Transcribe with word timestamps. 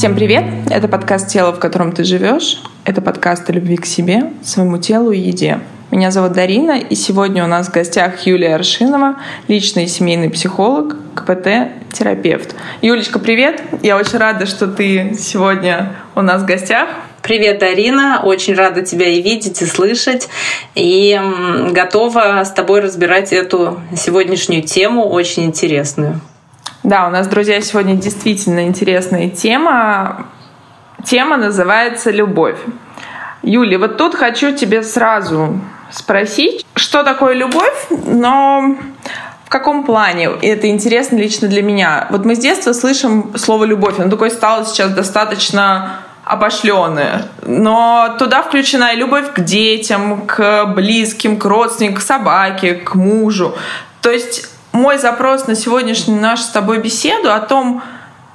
Всем 0.00 0.16
привет! 0.16 0.44
Это 0.70 0.88
подкаст 0.88 1.28
«Тело, 1.28 1.52
в 1.52 1.58
котором 1.58 1.92
ты 1.92 2.04
живешь». 2.04 2.62
Это 2.86 3.02
подкаст 3.02 3.50
о 3.50 3.52
любви 3.52 3.76
к 3.76 3.84
себе, 3.84 4.32
своему 4.42 4.78
телу 4.78 5.10
и 5.10 5.18
еде. 5.18 5.60
Меня 5.90 6.10
зовут 6.10 6.32
Дарина, 6.32 6.78
и 6.78 6.94
сегодня 6.94 7.44
у 7.44 7.46
нас 7.46 7.68
в 7.68 7.72
гостях 7.74 8.26
Юлия 8.26 8.54
Аршинова, 8.54 9.16
личный 9.46 9.84
и 9.84 9.88
семейный 9.88 10.30
психолог, 10.30 10.96
КПТ-терапевт. 11.14 12.54
Юлечка, 12.80 13.18
привет! 13.18 13.62
Я 13.82 13.98
очень 13.98 14.16
рада, 14.16 14.46
что 14.46 14.68
ты 14.68 15.14
сегодня 15.20 15.92
у 16.14 16.22
нас 16.22 16.44
в 16.44 16.46
гостях. 16.46 16.88
Привет, 17.20 17.58
Дарина. 17.58 18.22
Очень 18.24 18.54
рада 18.54 18.80
тебя 18.80 19.06
и 19.06 19.20
видеть, 19.20 19.60
и 19.60 19.66
слышать. 19.66 20.30
И 20.74 21.20
готова 21.72 22.42
с 22.42 22.50
тобой 22.52 22.80
разбирать 22.80 23.34
эту 23.34 23.78
сегодняшнюю 23.94 24.62
тему, 24.62 25.06
очень 25.06 25.44
интересную. 25.44 26.22
Да, 26.82 27.06
у 27.08 27.10
нас, 27.10 27.26
друзья, 27.26 27.60
сегодня 27.60 27.94
действительно 27.94 28.64
интересная 28.64 29.28
тема. 29.28 30.28
Тема 31.04 31.36
называется 31.36 32.10
«Любовь». 32.10 32.56
Юля, 33.42 33.78
вот 33.78 33.98
тут 33.98 34.14
хочу 34.14 34.54
тебе 34.56 34.82
сразу 34.82 35.60
спросить, 35.90 36.64
что 36.74 37.02
такое 37.02 37.34
любовь, 37.34 37.86
но 37.90 38.76
в 39.44 39.50
каком 39.50 39.84
плане? 39.84 40.30
И 40.40 40.46
это 40.46 40.68
интересно 40.68 41.16
лично 41.16 41.48
для 41.48 41.62
меня. 41.62 42.06
Вот 42.10 42.24
мы 42.24 42.34
с 42.34 42.38
детства 42.38 42.72
слышим 42.72 43.36
слово 43.36 43.64
«любовь», 43.64 43.98
оно 43.98 44.08
такое 44.08 44.30
стало 44.30 44.64
сейчас 44.64 44.90
достаточно 44.92 46.00
опошленное. 46.24 47.26
Но 47.42 48.16
туда 48.18 48.42
включена 48.42 48.94
и 48.94 48.96
любовь 48.96 49.34
к 49.34 49.40
детям, 49.40 50.26
к 50.26 50.64
близким, 50.74 51.38
к 51.38 51.44
родственникам, 51.44 51.98
к 51.98 52.00
собаке, 52.00 52.74
к 52.74 52.94
мужу. 52.94 53.54
То 54.00 54.10
есть 54.10 54.48
мой 54.72 54.98
запрос 54.98 55.46
на 55.46 55.54
сегодняшнюю 55.54 56.20
нашу 56.20 56.42
с 56.44 56.48
тобой 56.48 56.78
беседу 56.78 57.32
о 57.32 57.40
том, 57.40 57.82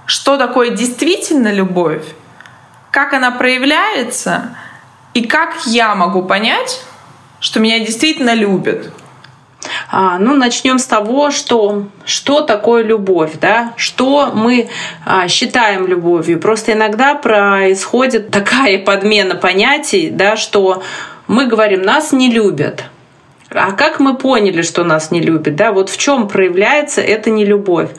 что 0.05 0.37
такое 0.37 0.71
действительно 0.71 1.51
любовь, 1.51 2.03
как 2.91 3.13
она 3.13 3.31
проявляется 3.31 4.55
и 5.13 5.25
как 5.25 5.65
я 5.65 5.95
могу 5.95 6.23
понять, 6.23 6.81
что 7.39 7.59
меня 7.59 7.79
действительно 7.79 8.33
любят. 8.33 8.91
А, 9.89 10.19
ну, 10.19 10.35
начнем 10.35 10.77
с 10.77 10.85
того, 10.85 11.31
что, 11.31 11.87
что 12.05 12.41
такое 12.41 12.83
любовь, 12.83 13.33
да? 13.39 13.73
что 13.77 14.31
мы 14.33 14.69
а, 15.05 15.27
считаем 15.27 15.87
любовью. 15.87 16.39
Просто 16.39 16.73
иногда 16.73 17.15
происходит 17.15 18.29
такая 18.31 18.77
подмена 18.77 19.35
понятий, 19.35 20.09
да, 20.09 20.37
что 20.37 20.83
мы 21.27 21.47
говорим, 21.47 21.81
нас 21.81 22.11
не 22.11 22.31
любят. 22.31 22.85
А 23.55 23.71
как 23.71 23.99
мы 23.99 24.17
поняли, 24.17 24.61
что 24.61 24.83
нас 24.83 25.11
не 25.11 25.21
любят? 25.21 25.55
Да? 25.55 25.71
Вот 25.71 25.89
в 25.89 25.97
чем 25.97 26.27
проявляется 26.27 27.01
эта 27.01 27.29
нелюбовь? 27.29 27.89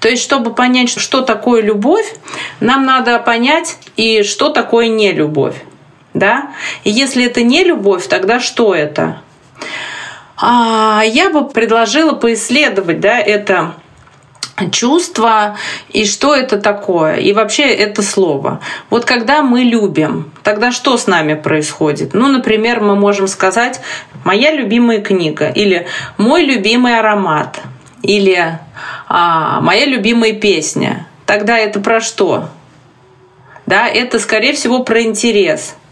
То 0.00 0.08
есть, 0.08 0.22
чтобы 0.22 0.52
понять, 0.52 0.90
что 0.90 1.22
такое 1.22 1.62
любовь, 1.62 2.14
нам 2.60 2.84
надо 2.84 3.18
понять 3.20 3.78
и 3.96 4.24
что 4.24 4.48
такое 4.48 4.88
нелюбовь. 4.88 5.54
Да? 6.14 6.50
И 6.82 6.90
если 6.90 7.24
это 7.24 7.42
не 7.42 7.62
любовь, 7.62 8.06
тогда 8.08 8.40
что 8.40 8.74
это? 8.74 9.20
А, 10.36 11.02
я 11.06 11.30
бы 11.30 11.48
предложила 11.48 12.12
поисследовать 12.12 13.00
да, 13.00 13.18
это 13.18 13.74
чувство 14.70 15.56
и 15.90 16.04
что 16.06 16.34
это 16.34 16.58
такое, 16.58 17.16
и 17.16 17.32
вообще 17.32 17.64
это 17.64 18.02
слово. 18.02 18.60
Вот 18.90 19.04
когда 19.04 19.42
мы 19.42 19.62
любим, 19.62 20.32
тогда 20.42 20.70
что 20.70 20.96
с 20.96 21.06
нами 21.06 21.34
происходит? 21.34 22.14
Ну, 22.14 22.28
например, 22.28 22.80
мы 22.80 22.94
можем 22.94 23.26
сказать 23.26 23.80
«моя 24.24 24.52
любимая 24.52 25.00
книга» 25.00 25.48
или 25.48 25.86
«мой 26.18 26.44
любимый 26.44 26.98
аромат» 26.98 27.60
или 28.02 28.58
а, 29.08 29.60
«моя 29.60 29.86
любимая 29.86 30.32
песня». 30.32 31.06
Тогда 31.26 31.58
это 31.58 31.80
про 31.80 32.00
что? 32.00 32.48
Да, 33.66 33.88
это, 33.88 34.18
скорее 34.18 34.52
всего, 34.52 34.84
про 34.84 35.02
интерес– 35.02 35.74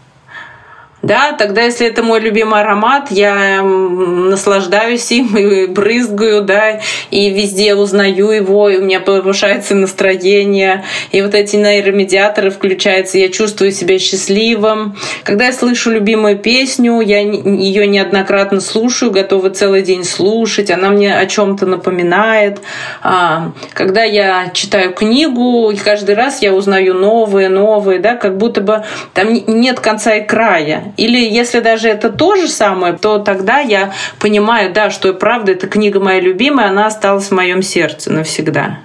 да, 1.03 1.33
тогда, 1.33 1.63
если 1.63 1.85
это 1.85 2.01
мой 2.01 2.21
любимый 2.21 2.61
аромат, 2.61 3.11
я 3.11 3.61
наслаждаюсь 3.61 5.11
им 5.11 5.35
и 5.37 5.67
брызгаю, 5.67 6.43
да, 6.43 6.79
и 7.11 7.29
везде 7.29 7.75
узнаю 7.75 8.29
его, 8.29 8.69
и 8.69 8.77
у 8.77 8.85
меня 8.85 9.01
повышается 9.01 9.75
настроение, 9.75 10.85
и 11.11 11.21
вот 11.21 11.35
эти 11.35 11.57
нейромедиаторы 11.57 12.51
включаются, 12.51 13.17
я 13.17 13.27
чувствую 13.27 13.73
себя 13.73 13.99
счастливым. 13.99 14.95
Когда 15.23 15.47
я 15.47 15.51
слышу 15.51 15.91
любимую 15.91 16.37
песню, 16.37 17.01
я 17.01 17.19
ее 17.19 17.85
неоднократно 17.85 18.61
слушаю, 18.61 19.11
готова 19.11 19.49
целый 19.49 19.81
день 19.81 20.05
слушать, 20.05 20.71
она 20.71 20.89
мне 20.89 21.13
о 21.13 21.25
чем-то 21.25 21.65
напоминает. 21.65 22.61
А, 23.01 23.51
когда 23.73 24.05
я 24.05 24.51
читаю 24.53 24.93
книгу, 24.93 25.69
и 25.69 25.75
каждый 25.75 26.15
раз 26.15 26.41
я 26.41 26.53
узнаю 26.53 26.93
новые, 26.93 27.49
новые, 27.49 27.99
да, 27.99 28.15
как 28.15 28.37
будто 28.37 28.61
бы 28.61 28.85
там 29.13 29.33
нет 29.33 29.81
конца 29.81 30.15
и 30.15 30.25
края. 30.25 30.92
Или 30.97 31.17
если 31.17 31.59
даже 31.59 31.89
это 31.89 32.09
то 32.09 32.35
же 32.35 32.47
самое, 32.47 32.93
то 32.93 33.19
тогда 33.19 33.59
я 33.59 33.93
понимаю, 34.19 34.73
да, 34.73 34.89
что 34.89 35.09
и 35.09 35.13
правда 35.13 35.51
эта 35.53 35.67
книга 35.67 35.99
моя 35.99 36.19
любимая, 36.19 36.69
она 36.69 36.87
осталась 36.87 37.27
в 37.27 37.31
моем 37.31 37.61
сердце 37.61 38.11
навсегда. 38.11 38.79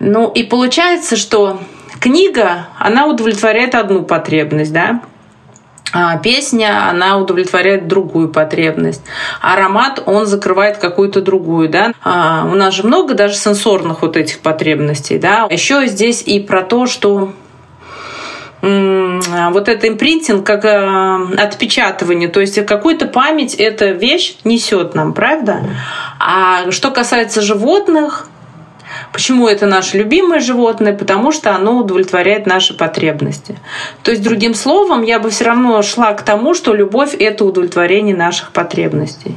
Ну 0.00 0.30
и 0.30 0.42
получается, 0.42 1.16
что 1.16 1.60
книга, 2.00 2.68
она 2.78 3.06
удовлетворяет 3.06 3.74
одну 3.74 4.02
потребность, 4.02 4.72
да, 4.72 5.00
а 5.92 6.18
песня, 6.18 6.88
она 6.90 7.16
удовлетворяет 7.18 7.88
другую 7.88 8.28
потребность. 8.28 9.02
Аромат, 9.40 10.02
он 10.04 10.26
закрывает 10.26 10.76
какую-то 10.76 11.22
другую, 11.22 11.70
да. 11.70 11.92
А 12.04 12.46
у 12.50 12.54
нас 12.54 12.74
же 12.74 12.82
много 12.82 13.14
даже 13.14 13.34
сенсорных 13.34 14.02
вот 14.02 14.16
этих 14.16 14.40
потребностей, 14.40 15.18
да. 15.18 15.46
Еще 15.50 15.86
здесь 15.86 16.22
и 16.22 16.40
про 16.40 16.62
то, 16.62 16.86
что 16.86 17.32
вот 18.60 19.68
это 19.68 19.88
импринтинг 19.88 20.44
как 20.44 20.64
э, 20.64 21.36
отпечатывание, 21.36 22.28
то 22.28 22.40
есть 22.40 22.64
какую-то 22.66 23.06
память 23.06 23.54
эта 23.54 23.90
вещь 23.90 24.36
несет 24.44 24.94
нам, 24.94 25.12
правда? 25.12 25.60
А 26.18 26.70
что 26.70 26.90
касается 26.90 27.40
животных, 27.40 28.28
Почему 29.12 29.48
это 29.48 29.66
наше 29.66 29.98
любимое 29.98 30.40
животное? 30.40 30.96
Потому 30.96 31.32
что 31.32 31.54
оно 31.54 31.78
удовлетворяет 31.78 32.46
наши 32.46 32.74
потребности. 32.74 33.58
То 34.02 34.10
есть, 34.10 34.22
другим 34.22 34.54
словом, 34.54 35.02
я 35.02 35.18
бы 35.18 35.30
все 35.30 35.44
равно 35.44 35.80
шла 35.82 36.12
к 36.12 36.22
тому, 36.22 36.54
что 36.54 36.74
любовь— 36.74 37.14
это 37.18 37.44
удовлетворение 37.44 38.16
наших 38.16 38.52
потребностей. 38.52 39.36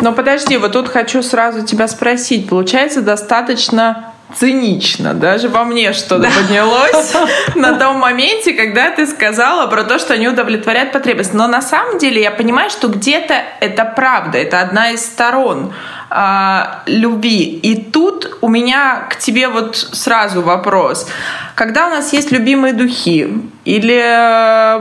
Но 0.00 0.12
подожди, 0.12 0.56
вот 0.56 0.72
тут 0.72 0.88
хочу 0.88 1.22
сразу 1.22 1.64
тебя 1.64 1.88
спросить. 1.88 2.48
Получается, 2.48 3.02
достаточно 3.02 4.09
цинично. 4.34 5.14
Даже 5.14 5.48
во 5.48 5.64
мне 5.64 5.92
что-то 5.92 6.22
да. 6.22 6.30
поднялось 6.30 7.14
на 7.54 7.78
том 7.78 7.96
моменте, 7.96 8.52
когда 8.52 8.90
ты 8.90 9.06
сказала 9.06 9.66
про 9.66 9.84
то, 9.84 9.98
что 9.98 10.14
они 10.14 10.28
удовлетворяют 10.28 10.92
потребность. 10.92 11.34
Но 11.34 11.46
на 11.46 11.62
самом 11.62 11.98
деле 11.98 12.22
я 12.22 12.30
понимаю, 12.30 12.70
что 12.70 12.88
где-то 12.88 13.34
это 13.60 13.84
правда, 13.84 14.38
это 14.38 14.60
одна 14.60 14.90
из 14.90 15.04
сторон 15.04 15.72
э, 16.10 16.60
любви. 16.86 17.58
И 17.62 17.76
тут 17.76 18.38
у 18.40 18.48
меня 18.48 19.06
к 19.10 19.16
тебе 19.16 19.48
вот 19.48 19.76
сразу 19.76 20.42
вопрос. 20.42 21.08
Когда 21.54 21.86
у 21.86 21.90
нас 21.90 22.12
есть 22.12 22.32
любимые 22.32 22.72
духи 22.72 23.28
или, 23.64 24.80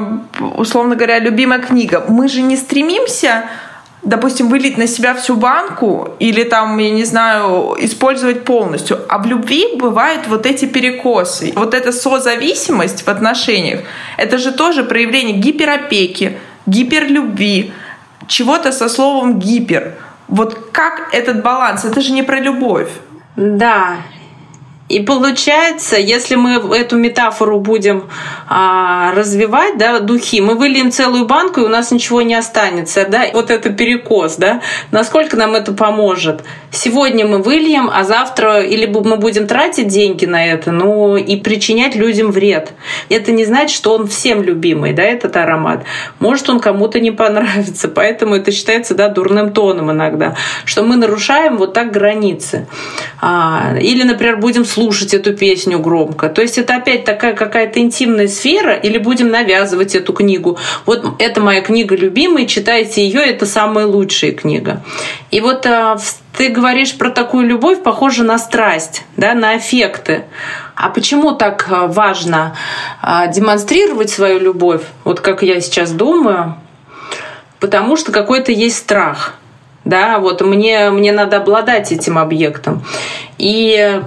условно 0.56 0.96
говоря, 0.96 1.20
любимая 1.20 1.60
книга, 1.60 2.04
мы 2.08 2.28
же 2.30 2.42
не 2.42 2.56
стремимся 2.56 3.44
допустим, 4.02 4.50
вылить 4.50 4.78
на 4.78 4.88
себя 4.88 5.14
всю 5.14 5.36
банку 5.36 6.16
или 6.20 6.44
там, 6.44 6.78
я 6.78 6.90
не 6.90 7.06
знаю, 7.06 7.76
использовать 7.80 8.44
полностью. 8.46 9.00
А 9.10 9.18
в 9.18 9.26
любви 9.26 9.76
бывают 9.76 10.28
вот 10.28 10.46
эти 10.46 10.66
перекосы. 10.66 11.52
Вот 11.56 11.74
эта 11.74 11.92
созависимость 11.92 13.04
в 13.04 13.08
отношениях, 13.08 13.82
это 14.18 14.38
же 14.38 14.52
тоже 14.52 14.84
проявление 14.84 15.38
гиперопеки, 15.38 16.38
гиперлюбви, 16.66 17.74
чего-то 18.28 18.72
со 18.72 18.90
словом 18.90 19.40
гипер. 19.40 19.96
Вот 20.28 20.70
как 20.72 21.14
этот 21.14 21.42
баланс? 21.44 21.86
Это 21.86 22.02
же 22.02 22.12
не 22.12 22.24
про 22.24 22.40
любовь. 22.40 22.90
Да, 23.36 23.98
и 24.90 25.00
получается, 25.02 25.98
если 25.98 26.34
мы 26.34 26.56
эту 26.76 26.98
метафору 26.98 27.60
будем 27.60 28.10
а, 28.48 29.14
развивать, 29.14 29.78
да, 29.78 30.00
духи, 30.00 30.42
мы 30.42 30.56
выльем 30.56 30.92
целую 30.92 31.26
банку, 31.26 31.62
и 31.62 31.64
у 31.64 31.68
нас 31.68 31.92
ничего 31.92 32.24
не 32.24 32.34
останется, 32.34 33.06
да, 33.08 33.26
вот 33.34 33.52
это 33.52 33.70
перекос, 33.70 34.38
да, 34.38 34.62
насколько 34.90 35.38
нам 35.38 35.54
это 35.54 35.74
поможет? 35.74 36.44
Сегодня 36.72 37.28
мы 37.28 37.38
выльем, 37.38 37.88
а 37.94 38.04
завтра 38.04 38.62
или 38.62 38.88
мы 38.88 39.18
будем 39.18 39.46
тратить 39.46 39.90
деньги 39.90 40.26
на 40.26 40.44
это, 40.44 40.72
ну 40.72 41.18
и 41.18 41.36
причинять 41.36 41.96
людям 41.96 42.32
вред. 42.32 42.74
Это 43.10 43.32
не 43.32 43.46
значит, 43.46 43.76
что 43.76 43.94
он 43.94 44.08
всем 44.08 44.42
любимый, 44.42 44.94
да, 44.94 45.04
этот 45.04 45.38
аромат. 45.38 45.84
Может, 46.18 46.50
он 46.50 46.60
кому-то 46.60 47.00
не 47.00 47.12
понравится, 47.12 47.90
поэтому 47.90 48.36
это 48.36 48.52
считается, 48.52 48.96
да, 48.96 49.08
дурным 49.10 49.54
тоном 49.54 49.92
иногда, 49.92 50.36
что 50.66 50.82
мы 50.82 50.96
нарушаем 50.96 51.58
вот 51.58 51.74
так 51.74 51.92
границы. 51.92 52.68
А, 53.22 53.76
или, 53.80 54.02
например, 54.02 54.38
будем 54.38 54.66
слушать 54.66 54.79
слушать 54.80 55.14
эту 55.14 55.34
песню 55.34 55.78
громко. 55.80 56.30
То 56.30 56.42
есть 56.42 56.58
это 56.58 56.78
опять 56.78 57.04
такая 57.04 57.34
какая-то 57.34 57.80
интимная 57.80 58.30
сфера, 58.30 58.74
или 58.76 58.98
будем 58.98 59.30
навязывать 59.30 59.94
эту 59.94 60.14
книгу. 60.14 60.58
Вот 60.86 61.16
это 61.20 61.42
моя 61.42 61.62
книга 61.62 61.98
любимая, 61.98 62.46
читайте 62.46 63.04
ее, 63.06 63.20
это 63.20 63.46
самая 63.46 63.86
лучшая 63.86 64.32
книга. 64.32 64.82
И 65.32 65.42
вот 65.42 65.66
а, 65.66 65.98
ты 66.38 66.48
говоришь 66.48 66.98
про 66.98 67.10
такую 67.10 67.46
любовь, 67.46 67.84
похожую 67.84 68.26
на 68.26 68.40
страсть, 68.40 69.04
да, 69.18 69.34
на 69.34 69.52
аффекты. 69.52 70.24
А 70.76 70.90
почему 70.90 71.34
так 71.34 71.68
э, 71.70 71.88
важно 71.88 72.56
а, 73.02 73.28
демонстрировать 73.28 74.10
свою 74.10 74.40
любовь? 74.40 74.84
Вот 75.04 75.20
как 75.20 75.44
я 75.44 75.60
сейчас 75.60 75.92
думаю, 75.92 76.56
потому 77.60 77.98
что 77.98 78.14
какой-то 78.14 78.54
есть 78.54 78.78
страх. 78.78 79.39
Да, 79.86 80.20
вот 80.20 80.42
мне, 80.42 80.90
мне 80.90 81.12
надо 81.12 81.38
обладать 81.38 81.92
этим 81.92 82.18
объектом. 82.18 82.84
И 83.38 84.02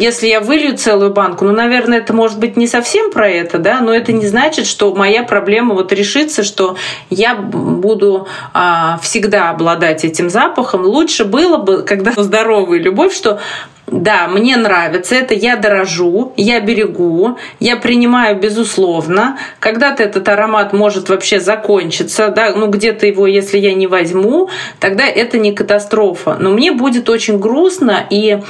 если 0.00 0.26
я 0.26 0.40
вылью 0.40 0.76
целую 0.78 1.12
банку, 1.12 1.44
ну, 1.44 1.52
наверное, 1.52 1.98
это 1.98 2.14
может 2.14 2.38
быть 2.38 2.56
не 2.56 2.66
совсем 2.66 3.10
про 3.10 3.28
это, 3.28 3.58
да, 3.58 3.80
но 3.80 3.94
это 3.94 4.12
не 4.12 4.26
значит, 4.26 4.66
что 4.66 4.94
моя 4.94 5.22
проблема 5.22 5.74
вот 5.74 5.92
решится, 5.92 6.42
что 6.42 6.76
я 7.10 7.34
буду 7.34 8.26
а, 8.54 8.98
всегда 9.02 9.50
обладать 9.50 10.04
этим 10.04 10.30
запахом. 10.30 10.84
Лучше 10.84 11.26
было 11.26 11.58
бы, 11.58 11.82
когда 11.82 12.12
здоровая 12.16 12.78
любовь, 12.78 13.14
что 13.14 13.38
да, 13.86 14.26
мне 14.26 14.56
нравится 14.56 15.14
это, 15.14 15.32
я 15.32 15.56
дорожу, 15.56 16.32
я 16.36 16.60
берегу, 16.60 17.38
я 17.60 17.76
принимаю 17.76 18.36
безусловно. 18.36 19.38
Когда-то 19.60 20.02
этот 20.02 20.28
аромат 20.28 20.72
может 20.72 21.08
вообще 21.08 21.38
закончиться, 21.38 22.28
да, 22.28 22.52
ну 22.56 22.66
где-то 22.66 23.06
его, 23.06 23.28
если 23.28 23.58
я 23.58 23.74
не 23.74 23.86
возьму, 23.86 24.50
тогда 24.80 25.06
это 25.06 25.38
не 25.38 25.52
катастрофа. 25.52 26.36
Но 26.40 26.50
мне 26.50 26.72
будет 26.72 27.08
очень 27.08 27.38
грустно 27.38 28.04
и 28.10 28.40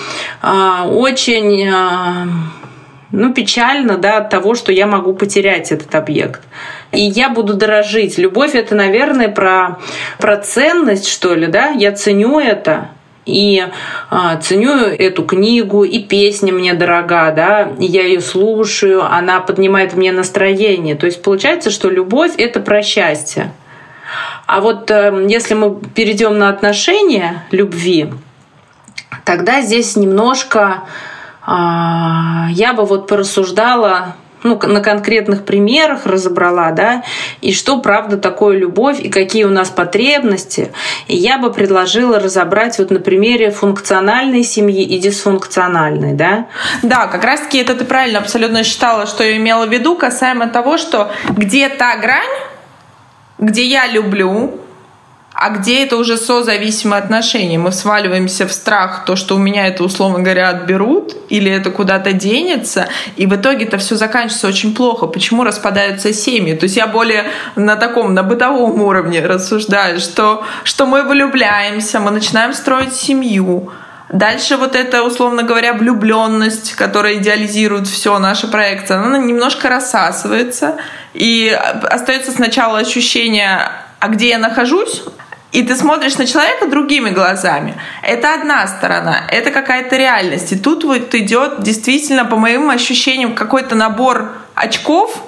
а, 0.40 0.88
очень 0.88 1.68
а, 1.68 2.26
ну, 3.12 3.34
печально 3.34 3.98
да, 3.98 4.18
от 4.18 4.30
того, 4.30 4.54
что 4.54 4.72
я 4.72 4.86
могу 4.86 5.12
потерять 5.12 5.70
этот 5.70 5.94
объект. 5.94 6.40
И 6.92 7.00
я 7.00 7.28
буду 7.28 7.52
дорожить. 7.52 8.16
Любовь 8.16 8.54
это, 8.54 8.74
наверное, 8.74 9.28
про, 9.28 9.78
про 10.18 10.38
ценность, 10.38 11.08
что 11.08 11.34
ли, 11.34 11.46
да? 11.46 11.68
Я 11.68 11.92
ценю 11.92 12.40
это 12.40 12.88
и 13.26 13.66
а, 14.08 14.36
ценю 14.36 14.70
эту 14.72 15.24
книгу, 15.24 15.84
и 15.84 15.98
песня 15.98 16.52
мне 16.52 16.74
дорога, 16.74 17.32
да, 17.32 17.72
я 17.78 18.04
ее 18.04 18.20
слушаю, 18.20 19.04
она 19.04 19.40
поднимает 19.40 19.94
мне 19.94 20.12
настроение. 20.12 20.94
То 20.94 21.06
есть 21.06 21.22
получается, 21.22 21.70
что 21.70 21.90
любовь— 21.90 22.32
это 22.38 22.60
про 22.60 22.82
счастье. 22.82 23.52
А 24.46 24.60
вот 24.60 24.90
э, 24.92 25.26
если 25.28 25.54
мы 25.54 25.80
перейдем 25.80 26.38
на 26.38 26.48
отношения 26.48 27.44
любви, 27.50 28.12
тогда 29.24 29.60
здесь 29.60 29.96
немножко 29.96 30.84
э, 31.44 31.50
я 31.50 32.72
бы 32.76 32.84
вот 32.84 33.08
порассуждала 33.08 34.14
ну, 34.46 34.58
на 34.68 34.80
конкретных 34.80 35.44
примерах 35.44 36.06
разобрала, 36.06 36.70
да, 36.70 37.02
и 37.40 37.52
что, 37.52 37.80
правда, 37.80 38.16
такое 38.16 38.56
любовь, 38.56 39.00
и 39.00 39.08
какие 39.08 39.44
у 39.44 39.50
нас 39.50 39.70
потребности. 39.70 40.72
И 41.08 41.16
я 41.16 41.38
бы 41.38 41.52
предложила 41.52 42.20
разобрать 42.20 42.78
вот 42.78 42.90
на 42.90 43.00
примере 43.00 43.50
функциональной 43.50 44.44
семьи 44.44 44.82
и 44.82 44.98
дисфункциональной, 44.98 46.14
да. 46.14 46.46
Да, 46.82 47.06
как 47.06 47.24
раз-таки 47.24 47.58
это 47.58 47.74
ты 47.74 47.84
правильно 47.84 48.18
абсолютно 48.18 48.64
считала, 48.64 49.06
что 49.06 49.24
я 49.24 49.36
имела 49.36 49.66
в 49.66 49.72
виду, 49.72 49.96
касаемо 49.96 50.48
того, 50.48 50.78
что 50.78 51.10
где 51.28 51.68
та 51.68 51.96
грань, 51.96 52.22
где 53.38 53.64
я 53.66 53.86
люблю, 53.86 54.60
а 55.38 55.50
где 55.50 55.84
это 55.84 55.98
уже 55.98 56.16
созависимые 56.16 56.98
отношения? 56.98 57.58
Мы 57.58 57.70
сваливаемся 57.70 58.48
в 58.48 58.52
страх, 58.52 59.04
то, 59.04 59.16
что 59.16 59.36
у 59.36 59.38
меня 59.38 59.66
это, 59.66 59.84
условно 59.84 60.20
говоря, 60.20 60.48
отберут, 60.48 61.14
или 61.28 61.52
это 61.52 61.70
куда-то 61.70 62.14
денется, 62.14 62.88
и 63.16 63.26
в 63.26 63.36
итоге 63.36 63.66
это 63.66 63.76
все 63.76 63.96
заканчивается 63.96 64.48
очень 64.48 64.74
плохо. 64.74 65.06
Почему 65.06 65.44
распадаются 65.44 66.14
семьи? 66.14 66.54
То 66.54 66.64
есть 66.64 66.78
я 66.78 66.86
более 66.86 67.24
на 67.54 67.76
таком, 67.76 68.14
на 68.14 68.22
бытовом 68.22 68.80
уровне 68.80 69.20
рассуждаю, 69.20 70.00
что, 70.00 70.42
что 70.64 70.86
мы 70.86 71.02
влюбляемся, 71.02 72.00
мы 72.00 72.12
начинаем 72.12 72.54
строить 72.54 72.94
семью, 72.94 73.70
Дальше 74.08 74.56
вот 74.56 74.76
эта, 74.76 75.02
условно 75.02 75.42
говоря, 75.42 75.72
влюбленность, 75.72 76.74
которая 76.74 77.14
идеализирует 77.14 77.88
все, 77.88 78.16
наша 78.20 78.46
проекция, 78.46 78.98
она 78.98 79.18
немножко 79.18 79.68
рассасывается. 79.68 80.76
И 81.12 81.50
остается 81.82 82.30
сначала 82.30 82.78
ощущение, 82.78 83.68
а 83.98 84.08
где 84.08 84.28
я 84.28 84.38
нахожусь, 84.38 85.02
и 85.56 85.62
ты 85.62 85.74
смотришь 85.74 86.18
на 86.18 86.26
человека 86.26 86.66
другими 86.66 87.08
глазами. 87.08 87.74
Это 88.02 88.34
одна 88.34 88.66
сторона, 88.66 89.22
это 89.30 89.50
какая-то 89.50 89.96
реальность. 89.96 90.52
И 90.52 90.58
тут 90.58 90.84
вот 90.84 91.14
идет 91.14 91.62
действительно, 91.62 92.26
по 92.26 92.36
моим 92.36 92.68
ощущениям, 92.68 93.34
какой-то 93.34 93.74
набор 93.74 94.32
очков, 94.54 95.22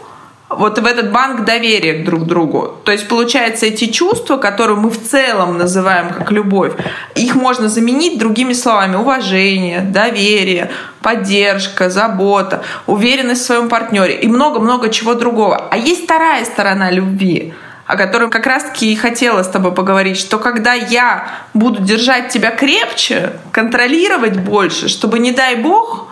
вот 0.51 0.79
в 0.79 0.85
этот 0.85 1.13
банк 1.13 1.47
доверия 1.47 2.05
друг 2.05 2.25
к 2.25 2.27
другу. 2.27 2.75
То 2.85 2.93
есть, 2.93 3.09
получается, 3.09 3.65
эти 3.65 3.87
чувства, 3.87 4.37
которые 4.37 4.77
мы 4.77 4.91
в 4.91 5.03
целом 5.03 5.57
называем 5.57 6.11
как 6.11 6.31
любовь, 6.31 6.73
их 7.15 7.35
можно 7.35 7.69
заменить 7.69 8.19
другими 8.19 8.53
словами. 8.53 8.97
Уважение, 8.97 9.81
доверие, 9.81 10.71
поддержка, 11.01 11.89
забота, 11.89 12.63
уверенность 12.87 13.43
в 13.43 13.47
своем 13.47 13.71
партнере 13.71 14.15
и 14.21 14.29
много-много 14.29 14.91
чего 14.91 15.15
другого. 15.15 15.69
А 15.71 15.79
есть 15.79 16.05
вторая 16.05 16.45
сторона 16.45 16.91
любви— 16.91 17.55
о 17.89 17.97
котором 17.97 18.31
как 18.31 18.47
раз-таки 18.47 18.93
и 18.93 18.97
хотела 18.97 19.43
с 19.43 19.49
тобой 19.49 19.73
поговорить, 19.73 20.19
что 20.19 20.39
когда 20.39 20.75
я 20.75 21.27
буду 21.55 21.83
держать 21.83 22.29
тебя 22.29 22.51
крепче, 22.51 23.33
контролировать 23.51 24.39
больше, 24.39 24.89
чтобы, 24.89 25.19
не 25.19 25.33
дай 25.33 25.57
бог, 25.57 26.07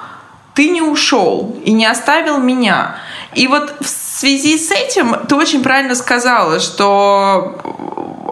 ты 0.55 0.71
не 0.71 0.81
ушел 0.81 1.55
и 1.65 1.73
не 1.73 1.85
оставил 1.85 2.39
меня. 2.39 2.97
И 3.35 3.47
вот 3.47 3.75
в 3.81 3.87
связи 3.87 4.57
с 4.57 4.71
этим 4.71 5.17
ты 5.29 5.35
очень 5.35 5.63
правильно 5.63 5.95
сказала, 5.95 6.61
что 6.61 7.61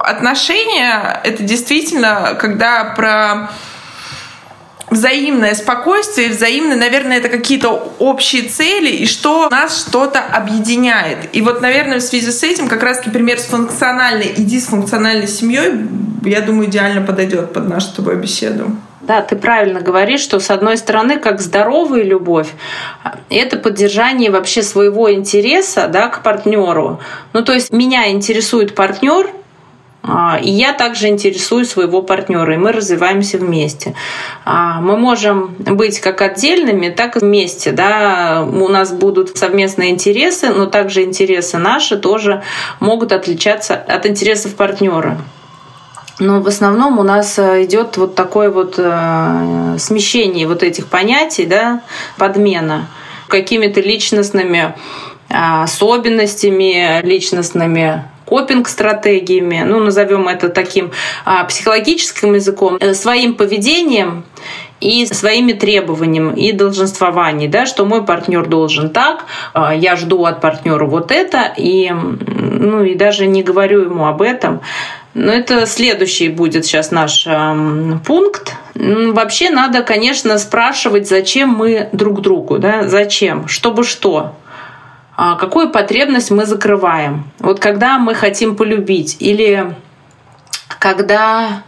отношения— 0.01 1.21
это 1.25 1.43
действительно, 1.43 2.39
когда 2.41 2.95
про 2.97 3.51
взаимное 4.95 5.55
спокойствие, 5.55 6.31
взаимное, 6.31 6.77
наверное, 6.77 7.19
это 7.19 7.29
какие-то 7.29 7.93
общие 7.99 8.43
цели, 8.43 8.91
и 8.91 9.07
что 9.07 9.49
нас 9.51 9.87
что-то 9.87 10.21
объединяет. 10.21 11.19
И 11.33 11.43
вот, 11.43 11.61
наверное, 11.61 11.99
в 11.99 12.03
связи 12.03 12.31
с 12.31 12.43
этим 12.43 12.69
как 12.69 12.83
раз-таки 12.83 13.11
пример 13.11 13.39
с 13.39 13.45
функциональной 13.45 14.27
и 14.27 14.43
дисфункциональной 14.43 15.29
семьей, 15.29 15.73
я 16.25 16.41
думаю, 16.41 16.69
идеально 16.69 17.03
подойдет 17.03 17.53
под 17.53 17.69
нашу 17.69 17.89
с 17.89 17.93
тобой 17.93 18.17
беседу. 18.17 18.71
Да, 19.07 19.21
ты 19.21 19.37
правильно 19.37 19.81
говоришь, 19.81 20.21
что 20.21 20.41
с 20.41 20.51
одной 20.51 20.79
стороны, 20.79 21.19
как 21.19 21.41
здоровая 21.41 22.03
любовь, 22.03 22.49
это 23.29 23.59
поддержание 23.59 24.31
вообще 24.31 24.63
своего 24.63 25.13
интереса 25.13 25.89
да, 25.89 26.09
к 26.09 26.23
партнеру. 26.23 27.01
Ну, 27.35 27.45
то 27.45 27.53
есть 27.53 27.71
меня 27.71 28.11
интересует 28.11 28.75
партнер, 28.75 29.29
и 30.43 30.51
я 30.51 30.75
также 30.75 31.09
интересую 31.09 31.65
своего 31.65 32.03
партнера, 32.03 32.55
и 32.55 32.59
мы 32.59 32.73
развиваемся 32.73 33.39
вместе. 33.39 33.95
А, 34.45 34.81
мы 34.81 34.99
можем 34.99 35.55
быть 35.59 35.99
как 36.01 36.21
отдельными, 36.21 36.91
так 36.91 37.17
и 37.17 37.21
вместе. 37.21 37.73
Да? 37.73 38.47
У 38.47 38.69
нас 38.69 38.93
будут 38.93 39.37
совместные 39.39 39.91
интересы, 39.91 40.51
но 40.51 40.67
также 40.67 41.05
интересы 41.05 41.57
наши 41.57 41.97
тоже 41.97 42.43
могут 42.81 43.13
отличаться 43.13 43.77
от 43.77 44.05
интересов 44.05 44.55
партнера. 44.57 45.17
Но 46.19 46.41
в 46.41 46.49
основном 46.49 46.99
у 46.99 47.03
нас 47.03 47.39
э, 47.39 47.65
идет 47.65 47.97
вот 47.97 48.15
такое 48.15 48.51
вот 48.51 48.75
э, 48.77 49.77
смещение 49.79 50.47
вот 50.47 50.63
этих 50.63 50.87
понятий, 50.87 51.45
да, 51.45 51.81
подмена 52.19 52.89
какими-то 53.27 53.81
личностными 53.81 54.75
а, 55.29 55.65
особенностями, 55.65 57.01
личностными 57.03 58.05
копинг-стратегиями, 58.25 59.63
ну, 59.67 59.81
назовем 59.81 60.29
это 60.29 60.49
таким 60.49 60.91
а, 61.25 61.45
психологическим 61.45 62.35
языком, 62.35 62.79
э, 62.81 62.95
своим 62.95 63.35
поведением 63.35 64.25
и 64.81 65.07
своими 65.07 65.53
требованиями 65.53 66.39
и 66.39 66.53
долженствованием, 66.53 67.51
да, 67.51 67.67
что 67.67 67.85
мой 67.85 68.05
партнер 68.05 68.47
должен 68.47 68.91
так, 68.91 69.25
а, 69.53 69.75
я 69.75 69.97
жду 69.97 70.25
от 70.25 70.41
партнера 70.41 70.87
вот 70.87 71.11
это, 71.11 71.53
и, 71.57 71.91
ну, 71.91 72.85
и 72.85 72.95
даже 72.95 73.27
не 73.27 73.43
говорю 73.43 73.83
ему 73.83 74.07
об 74.07 74.23
этом. 74.23 74.61
Но 75.15 75.33
это 75.33 75.65
следующий 75.67 76.29
будет 76.29 76.67
сейчас 76.67 76.91
наш 76.91 77.25
э, 77.27 77.99
пункт. 78.05 78.57
Вообще 78.75 79.51
надо, 79.51 79.83
конечно, 79.83 80.37
спрашивать, 80.39 81.09
зачем 81.09 81.51
мы 81.51 81.89
друг 81.93 82.21
другу, 82.21 82.59
да, 82.59 82.89
зачем, 82.89 83.47
чтобы 83.47 83.85
что. 83.85 84.35
А, 85.17 85.37
какую 85.37 85.71
потребность 85.71 86.31
мы 86.31 86.45
закрываем. 86.45 87.25
Вот 87.39 87.61
когда 87.61 87.99
мы 87.99 88.15
хотим 88.15 88.57
полюбить 88.57 89.17
или 89.21 89.75
когда 90.81 91.63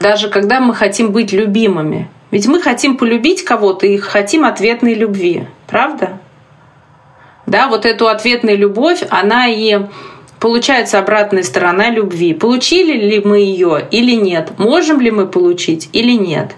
даже 0.00 0.28
когда 0.28 0.60
мы 0.60 0.74
хотим 0.74 1.12
быть 1.12 1.32
любимыми. 1.32 2.10
Ведь 2.30 2.46
мы 2.46 2.60
хотим 2.60 2.96
полюбить 2.96 3.44
кого-то 3.44 3.86
и 3.86 3.96
хотим 3.96 4.44
ответной 4.44 4.94
любви, 4.94 5.46
правда? 5.66 6.18
Да, 7.46 7.68
вот 7.68 7.86
эту 7.86 8.08
ответную 8.08 8.58
любовь, 8.58 9.02
она 9.08 9.48
и 9.48 9.86
получается 10.40 10.98
обратная 10.98 11.42
сторона 11.42 11.90
любви. 11.90 12.34
Получили 12.34 12.92
ли 12.92 13.20
мы 13.24 13.38
ее 13.38 13.86
или 13.90 14.12
нет? 14.12 14.58
Можем 14.58 15.00
ли 15.00 15.10
мы 15.10 15.26
получить 15.26 15.88
или 15.92 16.12
нет? 16.12 16.54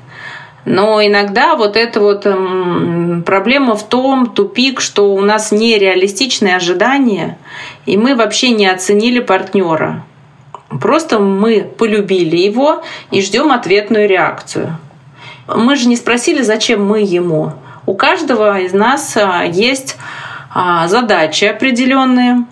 Но 0.67 1.01
иногда 1.01 1.55
вот 1.55 1.77
эта 1.77 2.01
вот 2.01 2.27
эм, 2.27 3.23
проблема 3.25 3.77
в 3.77 3.89
том, 3.89 4.27
тупик, 4.27 4.81
что 4.81 5.15
у 5.15 5.21
нас 5.21 5.53
нереалистичные 5.53 6.57
ожидания, 6.57 7.39
и 7.87 7.97
мы 7.97 8.17
вообще 8.17 8.51
не 8.51 8.67
оценили 8.67 9.21
партнера. 9.21 10.05
Просто 10.81 11.21
мы 11.21 11.61
полюбили 11.61 12.37
его 12.37 12.83
и 13.13 13.23
ждем 13.23 13.53
ответную 13.53 14.09
реакцию. 14.09 14.77
Мы 15.47 15.77
же 15.77 15.87
не 15.87 15.95
спросили, 15.95 16.43
зачем 16.43 16.85
мы 16.85 17.01
ему. 17.01 17.53
У 17.87 17.95
каждого 17.95 18.59
из 18.59 18.73
нас 18.73 19.17
а, 19.17 19.45
есть 19.45 19.97
а, 20.53 20.89
задачи 20.89 21.45
определенные 21.45 22.45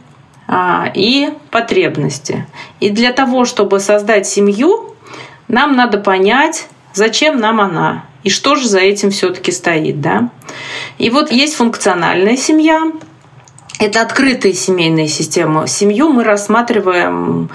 а, 0.47 0.89
и 0.95 1.31
потребности. 1.51 2.47
И 2.79 2.91
для 2.91 3.13
того, 3.13 3.45
чтобы 3.45 3.81
создать 3.81 4.29
семью, 4.29 4.95
нам 5.49 5.75
надо 5.75 5.99
понять, 5.99 6.69
зачем 6.95 7.39
нам 7.39 7.61
она 7.61 8.05
и 8.23 8.31
что 8.31 8.57
же 8.57 8.67
за 8.67 8.81
этим 8.81 9.11
все-таки 9.11 9.53
стоит. 9.53 10.01
Да? 10.01 10.31
И 10.99 11.11
вот 11.11 11.31
есть 11.31 11.55
функциональная 11.55 12.37
семья, 12.37 12.81
это 13.79 14.01
открытая 14.01 14.53
семейная 14.53 15.09
система. 15.09 15.67
Семью 15.67 16.09
мы 16.09 16.25
рассматриваем 16.25 17.51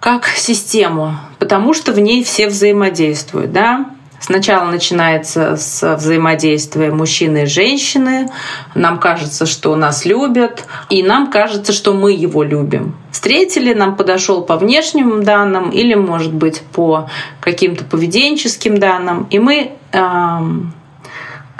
как 0.00 0.26
систему, 0.26 1.16
потому 1.38 1.74
что 1.74 1.92
в 1.92 2.00
ней 2.00 2.24
все 2.24 2.46
взаимодействуют. 2.46 3.52
Да? 3.52 3.90
Сначала 4.26 4.70
начинается 4.70 5.54
с 5.58 5.96
взаимодействия 5.96 6.90
мужчины 6.90 7.42
и 7.42 7.46
женщины. 7.46 8.30
Нам 8.74 8.98
кажется, 8.98 9.44
что 9.44 9.76
нас 9.76 10.06
любят, 10.06 10.64
и 10.88 11.02
нам 11.02 11.30
кажется, 11.30 11.74
что 11.74 11.92
мы 11.92 12.12
его 12.12 12.42
любим. 12.42 12.94
Встретили, 13.10 13.74
нам 13.74 13.96
подошел 13.96 14.40
по 14.40 14.56
внешним 14.56 15.24
данным 15.24 15.68
или, 15.68 15.92
может 15.92 16.32
быть, 16.32 16.62
по 16.72 17.10
каким-то 17.40 17.84
поведенческим 17.84 18.78
данным, 18.78 19.26
и 19.28 19.38
мы 19.38 19.72
эм, 19.92 20.72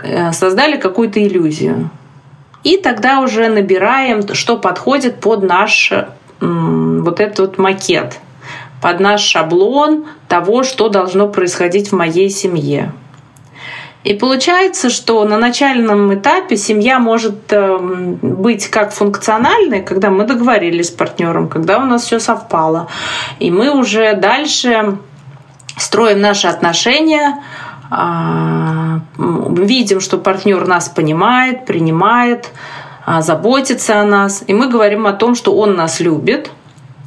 э, 0.03 0.33
создали 0.33 0.79
какую-то 0.79 1.23
иллюзию. 1.23 1.91
И 2.63 2.79
тогда 2.79 3.21
уже 3.21 3.49
набираем, 3.49 4.33
что 4.33 4.57
подходит 4.57 5.21
под 5.21 5.43
наш 5.43 5.93
вот 6.41 7.21
этот 7.21 7.39
вот 7.41 7.59
макет 7.59 8.21
под 8.85 9.01
наш 9.01 9.23
шаблон 9.23 10.05
того, 10.29 10.63
что 10.63 10.91
должно 10.91 11.27
происходить 11.29 11.91
в 11.91 11.97
моей 11.97 12.29
семье. 12.29 12.93
И 14.03 14.13
получается, 14.13 14.91
что 14.91 15.25
на 15.25 15.39
начальном 15.39 16.13
этапе 16.15 16.59
семья 16.59 16.99
может 16.99 17.51
эм, 17.51 18.17
быть 18.17 18.69
как 18.69 18.93
функциональной, 18.93 19.81
когда 19.81 20.11
мы 20.11 20.25
договорились 20.27 20.89
с 20.89 20.91
партнером, 20.91 21.49
когда 21.49 21.79
у 21.79 21.87
нас 21.87 22.03
все 22.05 22.21
совпало. 22.21 22.89
И 23.39 23.51
мы 23.51 23.71
уже 23.71 24.13
дальше 24.17 24.99
строим 25.79 26.21
наши 26.21 26.47
отношения, 26.47 27.43
а, 27.91 29.01
видим, 29.17 30.01
что 30.01 30.19
партнер 30.19 30.67
нас 30.67 30.91
понимает, 30.91 31.65
принимает, 31.65 32.51
а, 33.07 33.23
заботится 33.23 34.03
о 34.03 34.05
нас. 34.05 34.45
И 34.47 34.53
мы 34.53 34.69
говорим 34.69 35.07
о 35.07 35.15
том, 35.15 35.35
что 35.35 35.57
он 35.57 35.75
нас 35.75 36.01
любит– 36.01 36.51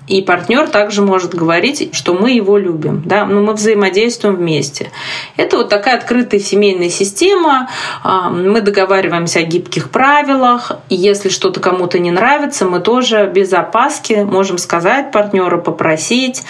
и 0.07 0.21
партнер 0.21 0.67
также 0.69 1.01
может 1.01 1.35
говорить, 1.35 1.89
что 1.93 2.13
мы 2.13 2.31
его 2.31 2.57
любим, 2.57 3.03
да, 3.05 3.25
но 3.25 3.41
мы 3.41 3.53
взаимодействуем 3.53 4.37
вместе. 4.37 4.91
Это 5.35 5.57
вот 5.57 5.69
такая 5.69 5.97
открытая 5.97 6.39
семейная 6.39 6.89
система. 6.89 7.69
А, 8.03 8.29
мы 8.29 8.61
договариваемся 8.61 9.39
о 9.39 9.43
гибких 9.43 9.89
правилах. 9.89 10.71
Если 10.89 11.29
что-то 11.29 11.59
кому-то 11.59 11.99
не 11.99 12.11
нравится, 12.11 12.65
мы 12.65 12.79
тоже 12.79 13.29
без 13.33 13.51
опаски 13.51 14.13
можем 14.23 14.57
сказать 14.57 15.11
партнеру, 15.11 15.61
попросить 15.61 16.43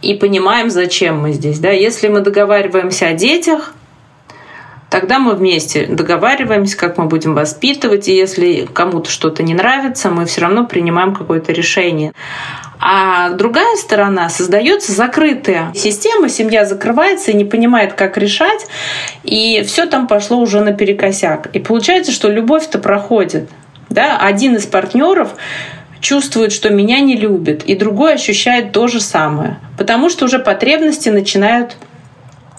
и 0.00 0.14
понимаем, 0.14 0.70
зачем 0.70 1.20
мы 1.20 1.32
здесь. 1.32 1.58
Да. 1.58 1.70
Если 1.70 2.08
мы 2.08 2.20
договариваемся 2.20 3.08
о 3.08 3.12
детях, 3.12 3.74
тогда 4.88 5.18
мы 5.18 5.34
вместе 5.34 5.86
договариваемся, 5.86 6.76
как 6.76 6.98
мы 6.98 7.06
будем 7.06 7.34
воспитывать, 7.34 8.08
и 8.08 8.14
если 8.14 8.68
кому-то 8.72 9.10
что-то 9.10 9.42
не 9.42 9.54
нравится, 9.54 10.10
мы 10.10 10.26
все 10.26 10.42
равно 10.42 10.66
принимаем 10.66 11.14
какое-то 11.14 11.52
решение. 11.52 12.12
А 12.84 13.30
другая 13.30 13.76
сторона 13.76 14.28
создается 14.28 14.90
закрытая 14.90 15.72
система, 15.72 16.28
семья 16.28 16.64
закрывается 16.64 17.30
и 17.30 17.34
не 17.34 17.44
понимает, 17.44 17.92
как 17.92 18.18
решать, 18.18 18.66
и 19.22 19.62
все 19.62 19.86
там 19.86 20.08
пошло 20.08 20.38
уже 20.38 20.60
наперекосяк. 20.60 21.46
И 21.52 21.60
получается, 21.60 22.10
что 22.10 22.28
любовь-то 22.28 22.80
проходит. 22.80 23.48
Да? 23.88 24.18
Один 24.18 24.56
из 24.56 24.66
партнеров 24.66 25.36
чувствует, 26.00 26.50
что 26.50 26.70
меня 26.70 26.98
не 26.98 27.14
любит, 27.16 27.62
и 27.62 27.76
другой 27.76 28.14
ощущает 28.14 28.72
то 28.72 28.88
же 28.88 29.00
самое, 29.00 29.60
потому 29.78 30.10
что 30.10 30.24
уже 30.24 30.40
потребности 30.40 31.08
начинают 31.08 31.76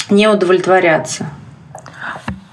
не 0.10 0.30
удовлетворяться. 0.30 1.26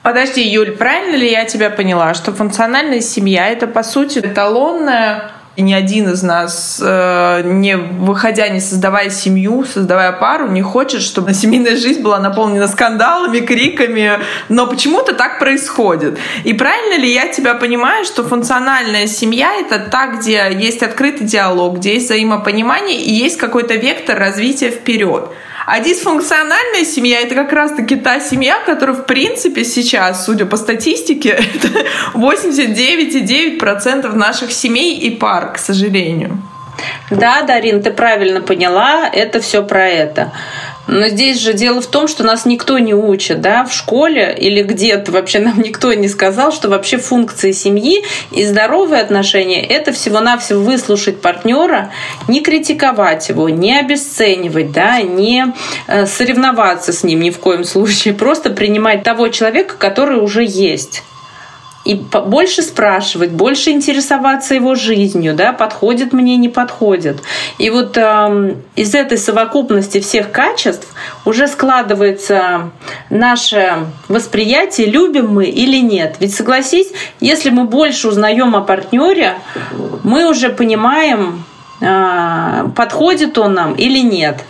Подожди, 0.02 0.42
Юль, 0.42 0.72
правильно 0.72 1.14
ли 1.14 1.30
я 1.30 1.44
тебя 1.44 1.70
поняла, 1.70 2.14
что 2.14 2.32
функциональная 2.32 3.00
семья 3.00 3.48
это 3.48 3.68
по 3.68 3.84
сути 3.84 4.18
эталонная 4.18 5.30
и 5.60 5.62
ни 5.62 5.74
один 5.74 6.08
из 6.08 6.22
нас, 6.22 6.80
э, 6.82 7.42
не 7.44 7.76
выходя, 7.76 8.48
не 8.48 8.60
создавая 8.60 9.10
семью, 9.10 9.64
создавая 9.64 10.12
пару, 10.12 10.48
не 10.48 10.62
хочет, 10.62 11.02
чтобы 11.02 11.34
семейная 11.42 11.76
жизнь 11.76 12.00
была 12.00 12.18
наполнена 12.18 12.66
скандалами, 12.66 13.40
криками, 13.40 14.20
но 14.48 14.66
почему-то 14.66 15.12
так 15.12 15.38
происходит. 15.38 16.18
И 16.44 16.54
правильно 16.54 16.98
ли 16.98 17.12
я 17.12 17.28
тебя 17.28 17.54
понимаю, 17.54 18.06
что 18.06 18.24
функциональная 18.24 19.06
семья— 19.06 19.52
это 19.60 19.78
та, 19.78 20.06
где 20.06 20.50
есть 20.50 20.82
открытый 20.82 21.26
диалог, 21.26 21.76
где 21.76 21.94
есть 21.94 22.06
взаимопонимание 22.06 22.96
и 22.96 23.12
есть 23.12 23.36
какой-то 23.36 23.74
вектор 23.74 24.18
развития 24.18 24.70
вперед? 24.70 25.28
А 25.66 25.80
дисфункциональная 25.80 26.84
семья— 26.84 27.20
это 27.22 27.34
как 27.34 27.52
раз-таки 27.52 27.96
та 27.96 28.20
семья, 28.20 28.58
которая, 28.64 28.96
в 28.96 29.04
принципе, 29.04 29.64
сейчас, 29.64 30.24
судя 30.24 30.46
по 30.46 30.56
статистике, 30.56 31.30
это 31.54 31.68
89,9% 32.14 34.12
наших 34.14 34.52
семей 34.52 34.98
и 34.98 35.10
пар, 35.10 35.52
к 35.52 35.58
сожалению. 35.58 36.38
Да, 37.10 37.42
Дарин, 37.42 37.82
ты 37.82 37.90
правильно 37.90 38.40
поняла, 38.40 39.08
это 39.12 39.40
все 39.40 39.62
про 39.62 39.86
это. 39.88 40.32
Но 40.86 41.08
здесь 41.08 41.38
же 41.38 41.52
дело 41.52 41.80
в 41.80 41.86
том, 41.86 42.08
что 42.08 42.24
нас 42.24 42.46
никто 42.46 42.78
не 42.78 42.94
учит, 42.94 43.40
да, 43.40 43.64
в 43.64 43.72
школе 43.72 44.36
или 44.38 44.62
где-то 44.62 45.12
вообще 45.12 45.38
нам 45.38 45.60
никто 45.60 45.92
не 45.92 46.08
сказал, 46.08 46.52
что 46.52 46.68
вообще 46.68 46.98
функции 46.98 47.52
семьи 47.52 48.02
и 48.32 48.44
здоровые 48.44 49.02
отношения– 49.02 49.64
это 49.68 49.92
всего-навсего 49.92 50.60
выслушать 50.60 51.20
партнера, 51.20 51.90
не 52.28 52.40
критиковать 52.40 53.28
его, 53.28 53.48
не 53.48 53.78
обесценивать, 53.78 54.72
да, 54.72 55.00
не 55.00 55.54
э, 55.86 56.06
соревноваться 56.06 56.92
с 56.92 57.04
ним 57.04 57.20
ни 57.20 57.30
в 57.30 57.38
коем 57.38 57.64
случае, 57.64 58.14
просто 58.14 58.50
принимать 58.50 59.02
того 59.02 59.28
человека, 59.28 59.76
который 59.78 60.18
уже 60.18 60.44
есть 60.44 61.02
и 61.84 61.94
больше 61.94 62.62
спрашивать, 62.62 63.30
больше 63.30 63.70
интересоваться 63.70 64.54
его 64.54 64.74
жизнью, 64.74 65.34
да, 65.34 65.54
подходит 65.54 66.12
мне, 66.12 66.36
не 66.36 66.50
подходит. 66.50 67.22
И 67.56 67.70
вот 67.70 67.96
э, 67.96 68.54
из 68.76 68.94
этой 68.94 69.16
совокупности 69.16 70.00
всех 70.00 70.30
качеств 70.30 70.86
уже 71.24 71.48
складывается 71.48 72.70
наше 73.08 73.86
восприятие, 74.08 74.88
любим 74.88 75.28
мы 75.28 75.46
или 75.46 75.78
нет. 75.78 76.16
Ведь 76.20 76.34
согласись, 76.34 76.88
если 77.18 77.48
мы 77.48 77.64
больше 77.64 78.08
узнаем 78.08 78.54
о 78.56 78.60
партнере, 78.60 79.36
мы 80.02 80.28
уже 80.28 80.50
понимаем, 80.50 81.44
э, 81.80 82.68
подходит 82.76 83.38
он 83.38 83.54
нам 83.54 83.74
или 83.74 84.00
нет. 84.00 84.44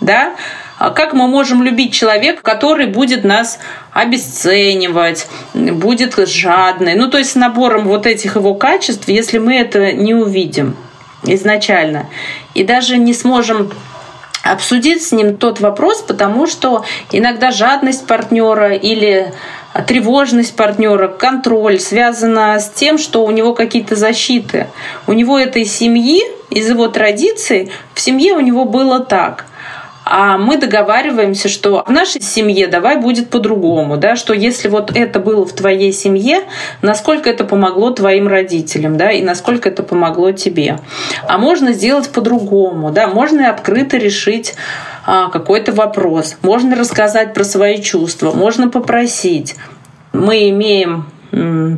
Да? 0.00 0.36
А 0.78 0.90
как 0.90 1.12
мы 1.12 1.26
можем 1.26 1.62
любить 1.62 1.92
человека, 1.92 2.42
который 2.42 2.86
будет 2.86 3.24
нас 3.24 3.58
обесценивать, 3.92 5.26
будет 5.52 6.16
жадный. 6.28 6.94
Ну, 6.94 7.10
то 7.10 7.18
есть 7.18 7.32
с 7.32 7.34
набором 7.34 7.88
вот 7.88 8.06
этих 8.06 8.36
его 8.36 8.54
качеств, 8.54 9.08
если 9.08 9.38
мы 9.38 9.56
это 9.56 9.92
не 9.92 10.14
увидим 10.14 10.76
изначально. 11.24 12.06
И 12.54 12.62
даже 12.62 12.96
не 12.96 13.12
сможем 13.12 13.72
обсудить 14.44 15.02
с 15.02 15.10
ним 15.10 15.36
тот 15.36 15.60
вопрос, 15.60 16.00
потому 16.02 16.46
что 16.46 16.84
иногда 17.10 17.50
жадность 17.50 18.06
партнера 18.06 18.72
или 18.72 19.34
тревожность 19.86 20.54
партнера, 20.54 21.08
контроль 21.08 21.80
связана 21.80 22.58
с 22.58 22.70
тем, 22.70 22.98
что 22.98 23.24
у 23.24 23.32
него 23.32 23.52
какие-то 23.52 23.96
защиты. 23.96 24.68
У 25.08 25.12
него 25.12 25.38
этой 25.38 25.64
семьи, 25.64 26.22
из 26.50 26.70
его 26.70 26.86
традиций, 26.86 27.72
в 27.94 28.00
семье 28.00 28.34
у 28.34 28.40
него 28.40 28.64
было 28.64 29.00
так 29.00 29.47
а 30.10 30.38
мы 30.38 30.56
договариваемся, 30.56 31.50
что 31.50 31.84
в 31.86 31.90
нашей 31.90 32.22
семье 32.22 32.66
давай 32.66 32.96
будет 32.96 33.28
по-другому, 33.28 33.98
да, 33.98 34.16
что 34.16 34.32
если 34.32 34.68
вот 34.68 34.90
это 34.96 35.20
было 35.20 35.44
в 35.44 35.52
твоей 35.52 35.92
семье, 35.92 36.44
насколько 36.80 37.28
это 37.28 37.44
помогло 37.44 37.90
твоим 37.90 38.26
родителям, 38.26 38.96
да, 38.96 39.10
и 39.10 39.20
насколько 39.20 39.68
это 39.68 39.82
помогло 39.82 40.32
тебе. 40.32 40.78
А 41.26 41.36
можно 41.36 41.72
сделать 41.72 42.08
по-другому, 42.08 42.90
да, 42.90 43.08
можно 43.08 43.42
и 43.42 43.44
открыто 43.44 43.98
решить 43.98 44.54
а, 45.04 45.28
какой-то 45.28 45.72
вопрос, 45.72 46.38
можно 46.40 46.74
рассказать 46.74 47.34
про 47.34 47.44
свои 47.44 47.82
чувства, 47.82 48.32
можно 48.32 48.70
попросить. 48.70 49.56
Мы 50.14 50.48
имеем 50.48 51.04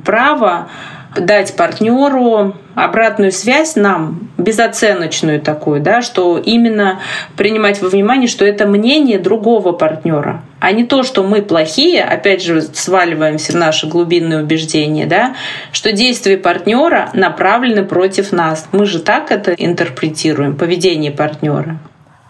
право 0.05 0.69
дать 1.17 1.57
партнеру 1.57 2.55
обратную 2.75 3.33
связь 3.33 3.77
нам, 3.77 4.31
безоценочную 4.39 5.41
такую, 5.41 5.81
да, 5.81 6.03
что 6.03 6.39
именно 6.39 7.01
принимать 7.37 7.83
во 7.83 7.89
внимание, 7.89 8.29
что 8.29 8.45
это 8.45 8.67
мнение 8.67 9.19
другого 9.19 9.73
партнера, 9.73 10.43
а 10.61 10.73
не 10.73 10.85
то, 10.85 11.03
что 11.03 11.23
мы 11.23 11.43
плохие, 11.43 12.03
опять 12.05 12.43
же, 12.43 12.63
сваливаемся 12.63 13.53
в 13.53 13.57
наши 13.57 13.87
глубинные 13.87 14.43
убеждения, 14.43 15.07
да, 15.07 15.35
что 15.73 15.93
действия 15.93 16.37
партнера 16.37 17.11
направлены 17.13 17.85
против 17.85 18.33
нас. 18.33 18.69
Мы 18.73 18.87
же 18.87 19.01
так 19.01 19.31
это 19.33 19.53
интерпретируем, 19.53 20.57
поведение 20.57 21.11
партнера. 21.11 21.79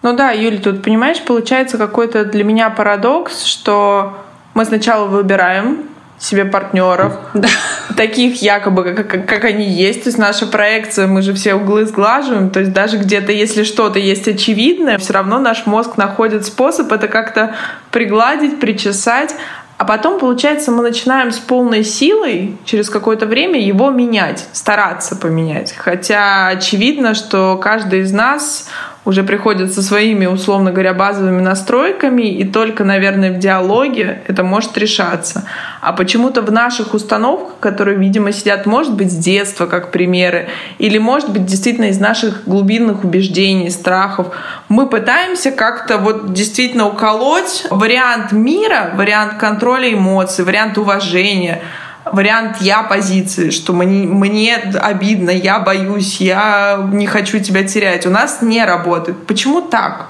Ну 0.03 0.17
да, 0.17 0.31
Юль, 0.31 0.59
тут, 0.61 0.83
понимаешь, 0.83 1.21
получается 1.21 1.77
какой-то 1.77 2.25
для 2.25 2.43
меня 2.43 2.71
парадокс, 2.71 3.45
что 3.45 4.15
мы 4.55 4.65
сначала 4.65 5.07
выбираем 5.07 5.85
себе 6.21 6.45
партнеров, 6.45 7.15
да. 7.33 7.49
таких 7.97 8.43
якобы, 8.43 8.85
как, 8.93 9.27
как 9.27 9.45
они 9.45 9.65
есть. 9.65 10.05
То 10.05 10.09
есть 10.11 10.19
наша 10.19 10.47
проекция, 10.47 11.07
мы 11.07 11.23
же 11.23 11.33
все 11.33 11.55
углы 11.55 11.87
сглаживаем. 11.87 12.51
То 12.51 12.61
есть 12.61 12.73
даже 12.73 12.99
где-то, 12.99 13.33
если 13.33 13.65
что-то 13.65 13.99
есть 13.99 14.29
очевидное, 14.29 14.99
все 14.99 15.15
равно 15.15 15.39
наш 15.39 15.67
мозг 15.67 15.97
находит 15.97 16.45
способ 16.45 16.93
это 16.93 17.09
как-то 17.09 17.55
пригладить, 17.91 18.61
причесать. 18.61 19.35
А 19.79 19.87
потом, 19.87 20.19
получается, 20.19 20.71
мы 20.73 20.83
начинаем 20.83 21.33
с 21.33 21.39
полной 21.39 21.85
силой 21.85 22.59
через 22.67 22.91
какое-то 22.91 23.25
время 23.25 23.59
его 23.59 23.91
менять, 23.91 24.47
стараться 24.53 25.17
поменять. 25.17 25.73
Хотя 25.73 26.49
очевидно, 26.49 27.15
что 27.15 27.57
каждый 27.57 28.01
из 28.01 28.13
нас 28.13 28.69
уже 29.05 29.23
приходит 29.23 29.73
со 29.73 29.83
своими, 29.83 30.27
условно 30.27 30.73
говоря, 30.73 30.93
базовыми 30.93 31.41
настройками, 31.41 32.23
и 32.23 32.45
только, 32.45 32.85
наверное, 32.85 33.33
в 33.33 33.39
диалоге 33.39 34.23
это 34.27 34.45
может 34.45 34.77
решаться. 34.77 35.45
А 35.81 35.93
почему-то 35.93 36.43
в 36.43 36.53
наших 36.53 36.93
установках, 36.93 37.59
которые, 37.61 37.97
видимо, 37.97 38.33
сидят, 38.33 38.67
может 38.67 38.95
быть, 38.95 39.11
с 39.11 39.17
детства, 39.17 39.67
как 39.67 39.91
примеры, 39.91 40.49
или, 40.79 40.99
может 40.99 41.31
быть, 41.31 41.47
действительно 41.47 41.87
из 41.87 41.99
наших 41.99 42.45
глубинных 42.45 43.03
убеждений, 43.05 43.71
страхов, 43.71 44.35
мы 44.69 44.87
пытаемся 44.87 45.51
как-то 45.51 45.97
вот 45.97 46.35
действительно 46.35 46.87
уколоть 46.87 47.67
вариант 47.71 48.33
мира, 48.33 48.91
вариант 48.95 49.39
контроля 49.39 49.93
эмоций, 49.93 50.45
вариант 50.45 50.77
уважения— 50.77 51.63
вариант 52.05 52.59
я 52.61 52.83
позиции, 52.83 53.51
что 53.51 53.73
мне, 53.73 54.07
мне 54.07 54.57
обидно, 54.57 55.31
я 55.31 55.61
боюсь, 55.61 56.21
я 56.21 56.89
не 56.93 57.07
хочу 57.07 57.41
тебя 57.41 57.65
терять, 57.65 58.07
у 58.07 58.11
нас 58.11 58.43
не 58.43 58.65
работает. 58.65 59.27
Почему 59.27 59.61
так? 59.61 60.09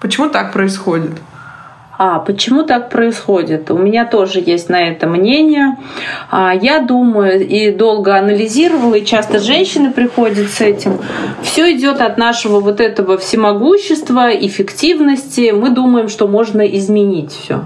Почему 0.00 0.28
так 0.28 0.52
происходит? 0.52 1.12
А 1.98 2.18
почему 2.18 2.64
так 2.64 2.90
происходит? 2.90 3.70
У 3.70 3.78
меня 3.78 4.04
тоже 4.04 4.42
есть 4.44 4.68
на 4.68 4.88
это 4.88 5.06
мнение. 5.06 5.76
А, 6.30 6.52
я 6.52 6.80
думаю 6.80 7.46
и 7.46 7.70
долго 7.70 8.16
анализировала, 8.16 8.94
и 8.94 9.04
часто 9.04 9.38
женщины 9.38 9.92
приходят 9.92 10.50
с 10.50 10.60
этим. 10.60 10.98
Все 11.42 11.70
идет 11.76 12.00
от 12.00 12.18
нашего 12.18 12.58
вот 12.58 12.80
этого 12.80 13.18
всемогущества, 13.18 14.30
эффективности. 14.34 15.52
Мы 15.52 15.70
думаем, 15.70 16.08
что 16.08 16.26
можно 16.26 16.62
изменить 16.62 17.30
все 17.30 17.60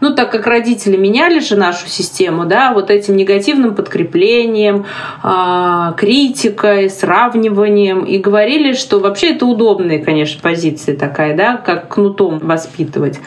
ну, 0.00 0.14
так 0.14 0.30
как 0.30 0.46
родители 0.46 0.96
меняли 0.96 1.40
же 1.40 1.56
нашу 1.56 1.88
систему, 1.88 2.44
да, 2.44 2.72
вот 2.72 2.90
этим 2.90 3.16
негативным 3.16 3.74
подкреплением, 3.74 4.86
э, 5.22 5.92
критикой, 5.96 6.88
сравниванием, 6.88 8.04
и 8.04 8.18
говорили, 8.18 8.72
что 8.72 9.00
вообще 9.00 9.34
это 9.34 9.46
удобная, 9.46 9.98
конечно, 9.98 10.40
позиция 10.40 10.96
такая, 10.96 11.36
да, 11.36 11.56
как 11.56 11.88
кнутом 11.88 12.38
воспитывать. 12.38 13.18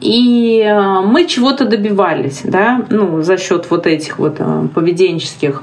И 0.00 0.60
э, 0.60 1.00
мы 1.00 1.26
чего-то 1.26 1.64
добивались, 1.64 2.42
да, 2.44 2.84
ну, 2.90 3.22
за 3.22 3.38
счет 3.38 3.70
вот 3.70 3.86
этих 3.86 4.18
вот 4.18 4.36
э, 4.38 4.68
поведенческих 4.74 5.62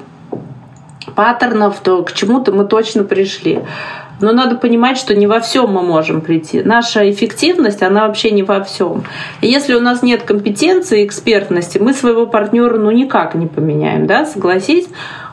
паттернов, 1.15 1.79
то 1.81 2.03
к 2.03 2.13
чему-то 2.13 2.51
мы 2.51 2.65
точно 2.65 3.03
пришли. 3.03 3.59
Но 4.21 4.31
надо 4.31 4.55
понимать, 4.55 4.97
что 4.97 5.15
не 5.15 5.27
во 5.27 5.39
всем 5.39 5.71
мы 5.71 5.81
можем 5.81 6.21
прийти. 6.21 6.61
Наша 6.61 7.09
эффективность, 7.09 7.81
она 7.81 8.07
вообще 8.07 8.31
не 8.31 8.43
во 8.43 8.63
всем. 8.63 9.03
И 9.41 9.47
если 9.47 9.75
у 9.75 9.79
нас 9.79 10.01
нет 10.03 10.23
компетенции, 10.23 11.05
экспертности, 11.05 11.77
мы 11.77 11.93
своего 11.93 12.25
партнера 12.25 12.77
ну 12.77 12.91
никак 12.91 13.35
не 13.35 13.47
поменяем, 13.47 14.07
да, 14.07 14.25
согласись 14.25 14.87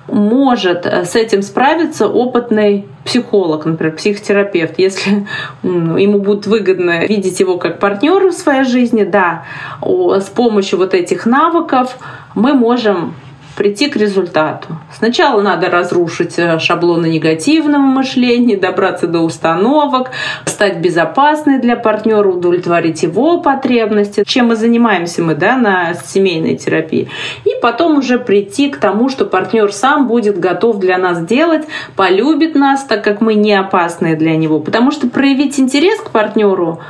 может 0.09 0.87
э, 0.87 1.05
с 1.05 1.17
этим 1.17 1.43
справиться 1.43 2.09
опытный 2.09 2.87
психолог, 3.05 3.65
например, 3.65 3.97
психотерапевт, 3.97 4.79
если 4.79 5.27
ему 5.63 6.19
будет 6.19 6.47
выгодно 6.47 7.07
видеть 7.07 7.41
его 7.41 7.59
как 7.59 7.79
партнера 7.79 8.31
в 8.31 8.35
своей 8.35 8.65
жизни, 8.65 9.05
да, 9.05 9.45
с 9.81 10.27
помощью 10.27 10.79
вот 10.79 10.95
этих 10.95 11.27
навыков 11.27 11.99
мы 12.35 12.55
можем 12.55 13.15
прийти 13.57 13.89
к 13.89 13.97
результату. 13.97 14.69
Сначала 14.97 15.41
надо 15.43 15.71
разрушить 15.71 16.39
э, 16.39 16.59
шаблоны 16.59 17.07
негативного 17.07 17.83
мышления, 17.83 18.57
добраться 18.57 19.07
до 19.07 19.21
установок, 19.21 20.11
стать 20.45 20.79
безопасной 20.79 21.59
для 21.59 21.77
партнера, 21.77 22.29
удовлетворить 22.29 23.03
его 23.03 23.41
потребности, 23.41 24.23
чем 24.27 24.49
мы 24.49 24.57
занимаемся 24.57 25.23
мы 25.23 25.35
да, 25.35 25.57
на 25.57 25.95
семейной 25.95 26.57
терапии. 26.57 27.09
И 27.45 27.51
потом 27.63 27.99
уже 27.99 28.19
прийти 28.19 28.69
к 28.71 28.77
тому, 28.77 29.09
что 29.09 29.25
партнер 29.25 29.73
сам 29.73 30.07
будет 30.07 30.39
готов 30.39 30.79
для 30.79 30.99
нас 30.99 31.25
делать, 31.25 31.65
полюбит 31.97 32.55
нас, 32.55 32.85
так 32.85 33.03
как 33.03 33.21
мы 33.21 33.35
не 33.35 33.55
опасные 33.55 34.17
для 34.17 34.37
него. 34.37 34.61
Потому 34.61 34.91
что 34.91 35.09
проявить 35.09 35.59
интерес 35.59 36.01
к 36.01 36.11
партнеру 36.11 36.81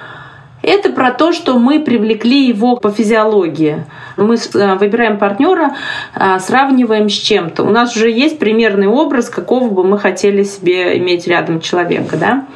это 0.66 0.90
про 0.90 1.12
то, 1.12 1.32
что 1.32 1.58
мы 1.58 1.80
привлекли 1.80 2.46
его 2.48 2.76
по 2.76 2.90
физиологии. 2.90 3.84
Мы 4.16 4.34
э, 4.34 4.74
выбираем 4.74 5.16
партнера, 5.16 5.76
э, 6.14 6.38
сравниваем 6.40 7.08
с 7.08 7.12
чем-то. 7.12 7.62
У 7.62 7.70
нас 7.70 7.94
уже 7.94 8.10
есть 8.10 8.38
примерный 8.38 8.88
образ, 8.88 9.30
какого 9.30 9.70
бы 9.70 9.84
мы 9.84 9.98
хотели 9.98 10.42
себе 10.42 10.98
иметь 10.98 11.28
рядом 11.28 11.60
человека. 11.60 12.16
Да? 12.16 12.46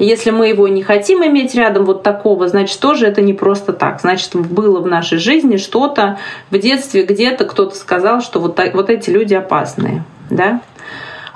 Если 0.00 0.30
мы 0.30 0.48
его 0.48 0.66
не 0.66 0.82
хотим 0.82 1.24
иметь 1.24 1.54
рядом 1.54 1.84
вот 1.84 2.02
такого, 2.02 2.48
значит, 2.48 2.80
тоже 2.80 3.06
это 3.06 3.22
не 3.22 3.32
просто 3.32 3.72
так. 3.72 4.00
Значит, 4.00 4.34
было 4.34 4.80
в 4.80 4.86
нашей 4.88 5.18
жизни 5.18 5.56
что-то 5.56 6.18
в 6.50 6.58
детстве 6.58 7.04
где-то 7.04 7.44
кто-то 7.44 7.76
сказал, 7.76 8.20
что 8.20 8.40
вот, 8.40 8.56
так, 8.56 8.74
вот 8.74 8.90
эти 8.90 9.10
люди 9.10 9.34
опасные. 9.34 10.02
Да? 10.28 10.60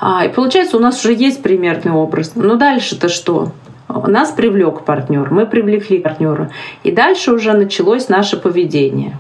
А, 0.01 0.25
и 0.25 0.29
получается, 0.29 0.77
у 0.77 0.81
нас 0.81 1.05
уже 1.05 1.15
есть 1.15 1.43
примерный 1.43 1.93
образ. 1.93 2.33
Но 2.35 2.57
дальше-то 2.57 3.09
что? 3.09 3.53
Нас 3.89 4.31
привлек 4.31 4.85
партнер, 4.85 5.31
мы 5.31 5.47
привлекли 5.47 5.99
партнера. 5.99 6.51
И 6.83 6.93
дальше 6.93 7.33
уже 7.33 7.53
началось 7.55 8.09
наше 8.09 8.37
поведение. 8.37 9.17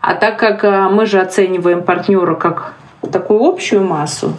А 0.00 0.14
так 0.14 0.38
как 0.38 0.64
э, 0.64 0.88
мы 0.88 1.06
же 1.06 1.20
оцениваем 1.20 1.82
партнера 1.84 2.34
как 2.34 2.74
такую 3.12 3.44
общую 3.44 3.84
массу, 3.84 4.34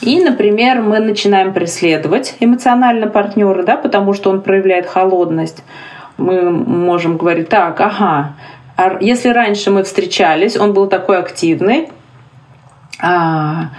и, 0.00 0.22
например, 0.22 0.82
мы 0.82 1.00
начинаем 1.00 1.52
преследовать 1.52 2.36
эмоционально 2.40 3.08
партнера, 3.08 3.62
да, 3.64 3.76
потому 3.76 4.12
что 4.12 4.30
он 4.30 4.42
проявляет 4.42 4.86
холодность, 4.86 5.64
мы 6.16 6.50
можем 6.50 7.16
говорить, 7.16 7.48
так, 7.48 7.80
ага, 7.80 8.34
а 8.76 8.98
если 9.00 9.30
раньше 9.30 9.70
мы 9.70 9.82
встречались, 9.82 10.56
он 10.56 10.74
был 10.74 10.86
такой 10.88 11.18
активный, 11.18 11.88
а, 13.00 13.70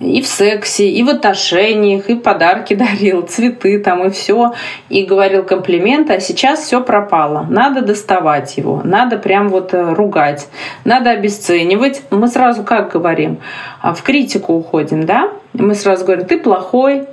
и 0.00 0.22
в 0.22 0.26
сексе, 0.26 0.88
и 0.88 1.02
в 1.02 1.08
отношениях, 1.08 2.08
и 2.08 2.14
подарки 2.14 2.74
дарил, 2.76 3.22
цветы 3.22 3.78
там, 3.80 4.06
и 4.06 4.10
все, 4.10 4.54
и 4.88 5.04
говорил 5.04 5.42
комплименты, 5.42 6.14
а 6.14 6.20
сейчас 6.20 6.60
все 6.60 6.80
пропало. 6.80 7.46
Надо 7.48 7.82
доставать 7.82 8.56
его, 8.56 8.80
надо 8.84 9.18
прям 9.18 9.48
вот 9.48 9.74
э, 9.74 9.92
ругать, 9.94 10.48
надо 10.84 11.10
обесценивать. 11.10 12.02
Мы 12.10 12.28
сразу 12.28 12.62
как 12.62 12.92
говорим? 12.92 13.38
А 13.80 13.94
в 13.94 14.02
критику 14.02 14.54
уходим, 14.54 15.04
да? 15.04 15.30
Мы 15.52 15.74
сразу 15.74 16.04
говорим, 16.04 16.26
ты 16.26 16.38
плохой, 16.38 17.06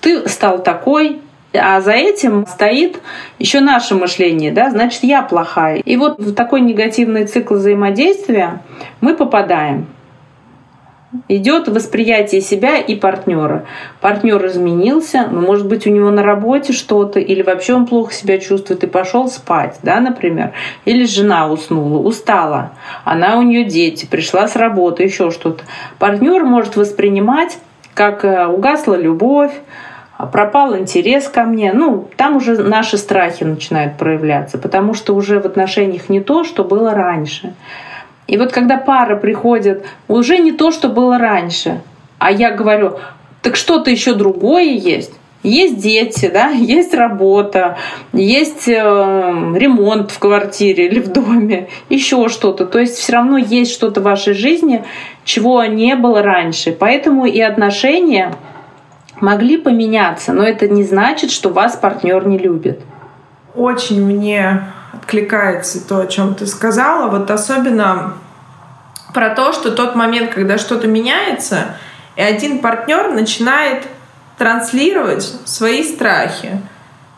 ты 0.00 0.28
стал 0.28 0.62
такой, 0.62 1.20
а 1.52 1.80
за 1.80 1.92
этим 1.92 2.46
стоит 2.46 3.00
еще 3.38 3.60
наше 3.60 3.96
мышление, 3.96 4.52
да, 4.52 4.70
значит, 4.70 5.02
я 5.02 5.22
плохая. 5.22 5.78
И 5.78 5.96
вот 5.96 6.18
в 6.20 6.34
такой 6.34 6.60
негативный 6.60 7.26
цикл 7.26 7.54
взаимодействия 7.54 8.62
мы 9.00 9.16
попадаем. 9.16 9.86
Идет 11.26 11.66
восприятие 11.66 12.40
себя 12.40 12.78
и 12.78 12.94
партнера. 12.94 13.64
Партнер 14.00 14.46
изменился, 14.46 15.26
но 15.28 15.40
может 15.40 15.66
быть 15.66 15.84
у 15.88 15.90
него 15.90 16.10
на 16.10 16.22
работе 16.22 16.72
что-то, 16.72 17.18
или 17.18 17.42
вообще 17.42 17.74
он 17.74 17.86
плохо 17.86 18.12
себя 18.12 18.38
чувствует 18.38 18.84
и 18.84 18.86
пошел 18.86 19.26
спать, 19.26 19.80
да, 19.82 19.98
например. 19.98 20.52
Или 20.84 21.04
жена 21.06 21.50
уснула, 21.50 21.98
устала, 21.98 22.72
она 23.04 23.38
у 23.38 23.42
нее 23.42 23.64
дети, 23.64 24.06
пришла 24.06 24.46
с 24.46 24.54
работы, 24.54 25.02
еще 25.02 25.32
что-то. 25.32 25.64
Партнер 25.98 26.44
может 26.44 26.76
воспринимать, 26.76 27.58
как 27.94 28.24
э, 28.24 28.46
угасла 28.46 28.94
любовь, 28.94 29.52
пропал 30.32 30.76
интерес 30.76 31.28
ко 31.28 31.42
мне. 31.42 31.72
Ну, 31.72 32.08
там 32.16 32.36
уже 32.36 32.56
наши 32.62 32.98
страхи 32.98 33.42
начинают 33.42 33.96
проявляться, 33.96 34.58
потому 34.58 34.94
что 34.94 35.16
уже 35.16 35.40
в 35.40 35.46
отношениях 35.46 36.08
не 36.08 36.20
то, 36.20 36.44
что 36.44 36.62
было 36.62 36.94
раньше. 36.94 37.54
И 38.30 38.38
вот 38.38 38.52
когда 38.52 38.76
пара 38.76 39.16
приходит, 39.16 39.84
уже 40.06 40.38
не 40.38 40.52
то, 40.52 40.70
что 40.70 40.88
было 40.88 41.18
раньше, 41.18 41.80
а 42.18 42.30
я 42.30 42.52
говорю, 42.52 43.00
так 43.42 43.56
что-то 43.56 43.90
еще 43.90 44.14
другое 44.14 44.66
есть. 44.66 45.12
Есть 45.42 45.78
дети, 45.78 46.30
да, 46.32 46.50
есть 46.50 46.94
работа, 46.94 47.76
есть 48.12 48.68
э, 48.68 48.72
ремонт 48.72 50.12
в 50.12 50.20
квартире 50.20 50.86
или 50.86 51.00
в 51.00 51.08
доме, 51.08 51.70
еще 51.88 52.28
что-то. 52.28 52.66
То 52.66 52.78
есть 52.78 52.98
все 52.98 53.14
равно 53.14 53.36
есть 53.36 53.72
что-то 53.72 54.00
в 54.00 54.04
вашей 54.04 54.34
жизни, 54.34 54.84
чего 55.24 55.64
не 55.64 55.96
было 55.96 56.22
раньше. 56.22 56.70
Поэтому 56.70 57.26
и 57.26 57.40
отношения 57.40 58.36
могли 59.20 59.56
поменяться, 59.56 60.32
но 60.32 60.44
это 60.44 60.68
не 60.68 60.84
значит, 60.84 61.32
что 61.32 61.48
вас 61.48 61.74
партнер 61.74 62.24
не 62.28 62.38
любит. 62.38 62.78
Очень 63.56 64.04
мне 64.04 64.62
откликается 64.92 65.86
то, 65.86 66.00
о 66.00 66.06
чем 66.06 66.34
ты 66.34 66.46
сказала. 66.46 67.10
Вот 67.10 67.30
особенно 67.30 68.14
про 69.12 69.30
то, 69.30 69.52
что 69.52 69.70
тот 69.70 69.94
момент, 69.94 70.32
когда 70.32 70.58
что-то 70.58 70.86
меняется, 70.86 71.76
и 72.16 72.22
один 72.22 72.60
партнер 72.60 73.12
начинает 73.12 73.84
транслировать 74.38 75.22
свои 75.44 75.84
страхи. 75.84 76.60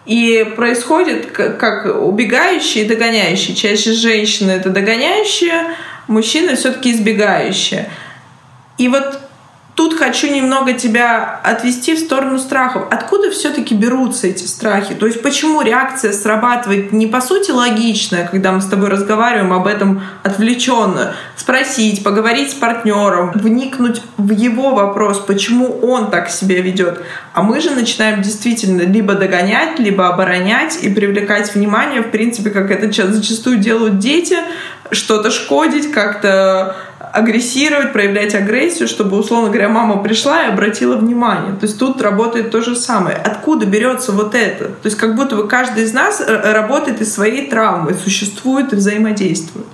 И 0.05 0.53
происходит 0.57 1.31
как 1.31 1.87
убегающие 1.87 2.85
и 2.85 2.89
догоняющие. 2.89 3.55
Чаще 3.55 3.93
женщины 3.93 4.51
это 4.51 4.71
догоняющие, 4.71 5.77
мужчины 6.09 6.57
все-таки 6.57 6.93
избегающие. 6.93 7.89
И 8.79 8.89
вот 8.89 9.21
тут 9.75 9.99
хочу 9.99 10.33
немного 10.33 10.75
тебя 10.75 11.41
отвести 11.43 11.95
в 11.95 11.99
сторону 11.99 12.39
страхов. 12.39 12.85
Откуда 12.91 13.31
все-таки 13.31 13.75
берутся 13.75 14.27
эти 14.27 14.45
страхи? 14.45 14.95
То 14.95 15.07
есть 15.07 15.23
почему 15.23 15.63
реакция 15.63 16.13
срабатывает 16.13 16.93
не 16.93 17.07
по 17.07 17.21
сути 17.21 17.51
логичная, 17.51 18.29
когда 18.29 18.53
мы 18.53 18.61
с 18.61 18.67
тобой 18.67 18.91
разговариваем 18.91 19.53
об 19.53 19.67
этом 19.67 20.03
отвлеченно? 20.23 21.15
Спросить, 21.37 22.05
поговорить 22.05 22.51
с 22.51 22.55
партнером, 22.55 23.33
вникнуть 23.33 24.03
в 24.19 24.31
его 24.31 24.75
вопрос, 24.75 25.19
почему 25.21 25.79
он 25.81 26.11
так 26.11 26.29
себя 26.29 26.61
ведет. 26.61 27.01
А 27.33 27.43
мы 27.43 27.61
же 27.61 27.71
начинаем 27.71 28.23
действительно 28.23 28.83
либо 28.83 29.15
догонять, 29.15 29.79
либо 29.79 30.09
оборонять 30.09 30.79
и 30.83 30.91
привлекать 30.91 31.55
внимание, 31.55 32.03
в 32.03 32.11
принципе, 32.11 32.51
как 32.51 32.71
это 32.71 33.13
зачастую 33.13 33.57
делают 33.57 33.99
дети, 33.99 34.37
что-то 34.91 35.31
шкодить, 35.31 35.91
как-то 35.91 36.77
агрессировать, 37.13 37.93
проявлять 37.93 38.35
агрессию, 38.35 38.89
чтобы, 38.89 39.19
условно 39.19 39.49
говоря, 39.49 39.69
мама 39.69 40.03
пришла 40.03 40.45
и 40.45 40.49
обратила 40.49 40.97
внимание. 40.97 41.53
То 41.53 41.67
есть 41.67 41.79
тут 41.79 42.01
работает 42.01 42.51
то 42.51 42.61
же 42.63 42.75
самое. 42.75 43.17
Откуда 43.17 43.67
берется 43.67 44.13
вот 44.13 44.35
это? 44.35 44.65
То 44.65 44.87
есть 44.87 44.97
как 44.97 45.15
будто 45.15 45.37
бы 45.37 45.47
каждый 45.47 45.85
из 45.85 45.93
нас 45.93 46.21
э, 46.21 46.53
работает 46.53 47.01
из 47.01 47.13
своей 47.13 47.49
травмы, 47.49 47.95
существует 47.95 48.73
и 48.73 48.77
взаимодействует. 48.77 49.67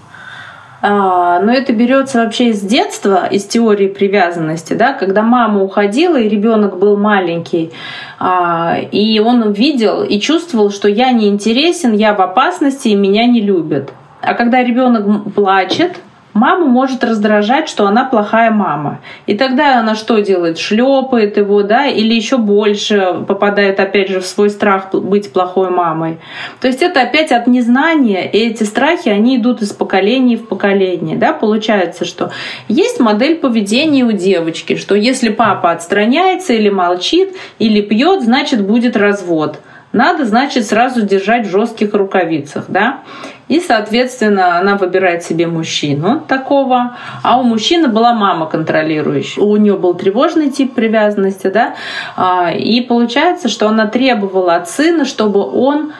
А, 0.81 1.41
но 1.41 1.53
это 1.53 1.73
берется 1.73 2.19
вообще 2.19 2.51
из 2.51 2.61
детства, 2.61 3.27
из 3.27 3.45
теории 3.47 3.89
привязанности, 3.89 4.75
да, 4.75 4.93
когда 4.93 5.23
мама 5.23 5.63
уходила 5.63 6.17
и 6.17 6.29
ребенок 6.29 6.79
был 6.79 6.97
маленький, 6.97 7.73
а, 8.21 8.77
и 8.93 9.19
он 9.19 9.53
видел 9.53 10.03
и 10.05 10.21
чувствовал, 10.21 10.71
что 10.71 10.89
я 10.89 11.11
не 11.11 11.29
интересен, 11.29 11.95
я 11.95 12.15
в 12.15 12.21
опасности 12.21 12.89
и 12.89 12.95
меня 12.95 13.27
не 13.27 13.41
любят. 13.41 13.93
А 14.21 14.35
когда 14.35 14.63
ребенок 14.63 15.33
плачет, 15.35 15.97
маму 16.35 16.67
может 16.67 17.05
раздражать, 17.05 17.69
что 17.69 17.87
она 17.87 18.05
плохая 18.05 18.51
мама. 18.51 19.01
И 19.27 19.37
тогда 19.37 19.79
она 19.79 19.95
что 19.95 20.19
делает? 20.21 20.59
Шлепает 20.59 21.37
его, 21.37 21.63
да, 21.63 21.87
или 21.87 22.15
еще 22.15 22.39
больше 22.39 23.25
попадает 23.27 23.81
опять 23.81 24.09
же 24.09 24.21
в 24.21 24.27
свой 24.27 24.51
страх 24.51 24.93
быть 24.93 25.33
плохой 25.33 25.71
мамой. 25.71 26.19
То 26.61 26.69
есть 26.69 26.83
это 26.83 27.03
опять 27.03 27.33
от 27.33 27.47
незнания, 27.47 28.31
и 28.31 28.39
эти 28.39 28.63
страхи, 28.65 29.09
они 29.09 29.37
идут 29.37 29.63
из 29.63 29.73
поколения 29.73 30.37
в 30.37 30.47
поколение. 30.49 31.17
Да? 31.17 31.33
Получается, 31.33 32.05
что 32.05 32.31
есть 32.69 33.01
модель 33.01 33.37
поведения 33.37 34.05
у 34.05 34.13
девочки, 34.13 34.77
что 34.77 34.95
если 34.95 35.29
папа 35.29 35.71
отстраняется 35.73 36.53
или 36.53 36.69
молчит, 36.69 37.35
или 37.59 37.81
пьет, 37.81 38.23
значит 38.23 38.65
будет 38.67 38.97
развод 38.97 39.61
надо, 39.93 40.27
значит, 40.27 40.67
сразу 40.67 41.03
держать 41.03 41.47
в 41.47 41.51
жестких 41.51 41.95
рукавицах, 41.95 42.67
да. 42.69 43.01
И, 43.49 43.61
соответственно, 43.61 44.59
она 44.59 44.77
выбирает 44.77 45.23
себе 45.23 45.47
мужчину 45.47 46.23
такого, 46.29 46.97
а 47.23 47.41
у 47.41 47.43
мужчины 47.43 47.89
была 47.89 48.13
мама 48.13 48.47
контролирующая. 48.47 49.43
У 49.43 49.57
нее 49.57 49.77
был 49.77 49.95
тревожный 49.95 50.51
тип 50.51 50.75
привязанности, 50.75 51.49
да, 51.49 51.75
а, 52.17 52.53
и 52.53 52.81
получается, 52.83 53.49
что 53.49 53.69
она 53.69 53.87
требовала 53.87 54.57
от 54.57 54.69
сына, 54.69 55.05
чтобы 55.05 55.41
он 55.41 55.93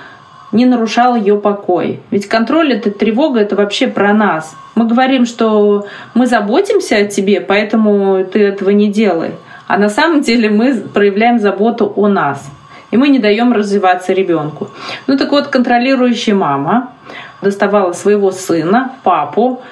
не 0.53 0.67
нарушал 0.67 1.15
ее 1.15 1.37
покой. 1.37 2.01
Ведь 2.11 2.27
контроль 2.29 2.73
это 2.73 2.91
тревога, 2.91 3.41
это 3.41 3.57
вообще 3.57 3.87
про 3.87 4.13
нас. 4.13 4.55
Мы 4.75 4.87
говорим, 4.87 5.27
что 5.27 5.87
мы 6.15 6.27
заботимся 6.27 6.97
о 6.97 7.05
тебе, 7.05 7.41
поэтому 7.41 8.25
ты 8.25 8.41
этого 8.45 8.71
не 8.71 8.91
делай. 8.91 9.33
А 9.67 9.77
на 9.77 9.91
самом 9.91 10.23
деле 10.23 10.49
мы 10.49 10.75
проявляем 10.75 11.39
заботу 11.39 11.93
о 11.97 12.09
нас 12.09 12.51
и 12.91 12.97
мы 12.97 13.09
не 13.09 13.19
даем 13.19 13.53
развиваться 13.53 14.13
ребенку. 14.13 14.71
Ну 15.07 15.17
так 15.17 15.31
вот, 15.31 15.49
контролирующая 15.49 16.35
мама 16.35 16.93
доставала 17.43 17.93
своего 17.93 18.31
сына, 18.31 18.97
папу, 19.03 19.63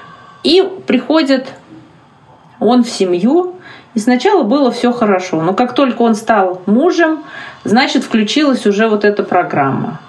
и 0.42 0.62
приходит 0.86 1.52
он 2.60 2.84
в 2.84 2.88
семью, 2.88 3.56
и 3.94 3.98
сначала 3.98 4.42
было 4.42 4.70
все 4.70 4.92
хорошо, 4.92 5.40
но 5.42 5.54
как 5.54 5.74
только 5.74 6.02
он 6.02 6.14
стал 6.14 6.62
мужем, 6.66 7.24
значит, 7.64 8.04
включилась 8.04 8.66
уже 8.66 8.88
вот 8.88 9.04
эта 9.04 9.22
программа. 9.22 10.00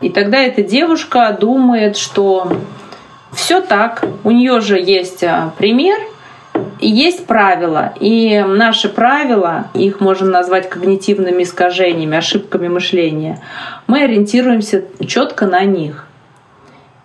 И 0.00 0.08
тогда 0.08 0.38
эта 0.38 0.62
девушка 0.62 1.36
думает, 1.38 1.96
что 1.96 2.50
все 3.32 3.60
так, 3.60 4.04
у 4.24 4.30
нее 4.30 4.60
же 4.60 4.78
есть 4.80 5.22
а, 5.22 5.52
пример, 5.58 5.98
есть 6.86 7.26
правила, 7.26 7.92
и 8.00 8.44
наши 8.46 8.88
правила, 8.88 9.66
их 9.74 10.00
можно 10.00 10.30
назвать 10.30 10.68
когнитивными 10.68 11.42
искажениями, 11.42 12.16
ошибками 12.16 12.68
мышления, 12.68 13.38
мы 13.86 14.02
ориентируемся 14.02 14.84
четко 15.06 15.46
на 15.46 15.64
них. 15.64 16.06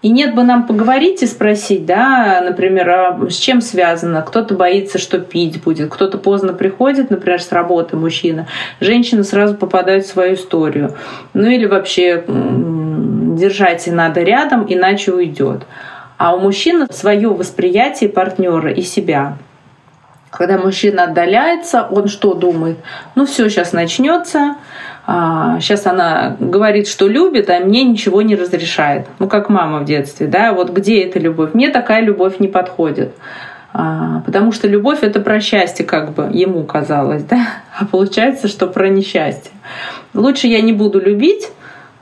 И 0.01 0.09
нет 0.09 0.35
бы 0.35 0.43
нам 0.43 0.67
поговорить 0.67 1.23
и 1.23 1.25
спросить, 1.25 1.87
да, 1.87 2.39
например, 2.45 2.89
а 2.89 3.27
с 3.27 3.37
чем 3.37 3.59
связано? 3.59 4.21
Кто-то 4.21 4.53
боится, 4.53 4.99
что 4.99 5.17
пить 5.17 5.63
будет, 5.63 5.91
кто-то 5.91 6.19
поздно 6.19 6.53
приходит, 6.53 7.09
например, 7.09 7.41
с 7.41 7.51
работы 7.51 7.97
мужчина, 7.97 8.47
женщина 8.79 9.23
сразу 9.23 9.55
попадает 9.55 10.05
в 10.05 10.09
свою 10.09 10.35
историю. 10.35 10.93
Ну 11.33 11.49
или 11.49 11.65
вообще 11.65 12.23
держать 12.27 13.87
и 13.87 13.91
надо 13.91 14.21
рядом, 14.21 14.65
иначе 14.69 15.11
уйдет. 15.11 15.63
А 16.17 16.35
у 16.35 16.39
мужчины 16.39 16.85
свое 16.91 17.29
восприятие 17.29 18.09
партнера 18.09 18.71
и 18.71 18.81
себя. 18.81 19.37
Когда 20.35 20.57
мужчина 20.57 21.05
отдаляется, 21.05 21.87
он 21.89 22.09
что 22.09 22.33
думает? 22.33 22.77
Ну 23.15 23.25
все, 23.25 23.47
сейчас 23.47 23.71
начнется. 23.71 24.55
сейчас 25.05 25.85
а, 25.85 25.91
она 25.91 26.35
говорит, 26.41 26.89
что 26.89 27.07
любит, 27.07 27.49
а 27.49 27.59
мне 27.59 27.85
ничего 27.85 28.21
не 28.21 28.35
разрешает. 28.35 29.07
Ну 29.19 29.29
как 29.29 29.47
мама 29.47 29.79
в 29.79 29.85
детстве, 29.85 30.27
да? 30.27 30.51
Вот 30.51 30.71
где 30.71 31.03
эта 31.03 31.19
любовь? 31.19 31.53
Мне 31.53 31.69
такая 31.69 32.01
любовь 32.01 32.39
не 32.39 32.49
подходит. 32.49 33.13
А, 33.71 34.23
потому 34.25 34.51
что 34.51 34.67
любовь 34.67 35.03
это 35.03 35.21
про 35.21 35.39
счастье, 35.39 35.85
как 35.85 36.11
бы 36.11 36.29
ему 36.33 36.65
казалось, 36.65 37.23
да? 37.23 37.47
А 37.79 37.85
получается, 37.85 38.49
что 38.49 38.67
про 38.67 38.89
несчастье. 38.89 39.51
Лучше 40.13 40.47
я 40.47 40.59
не 40.59 40.73
буду 40.73 40.99
любить, 40.99 41.49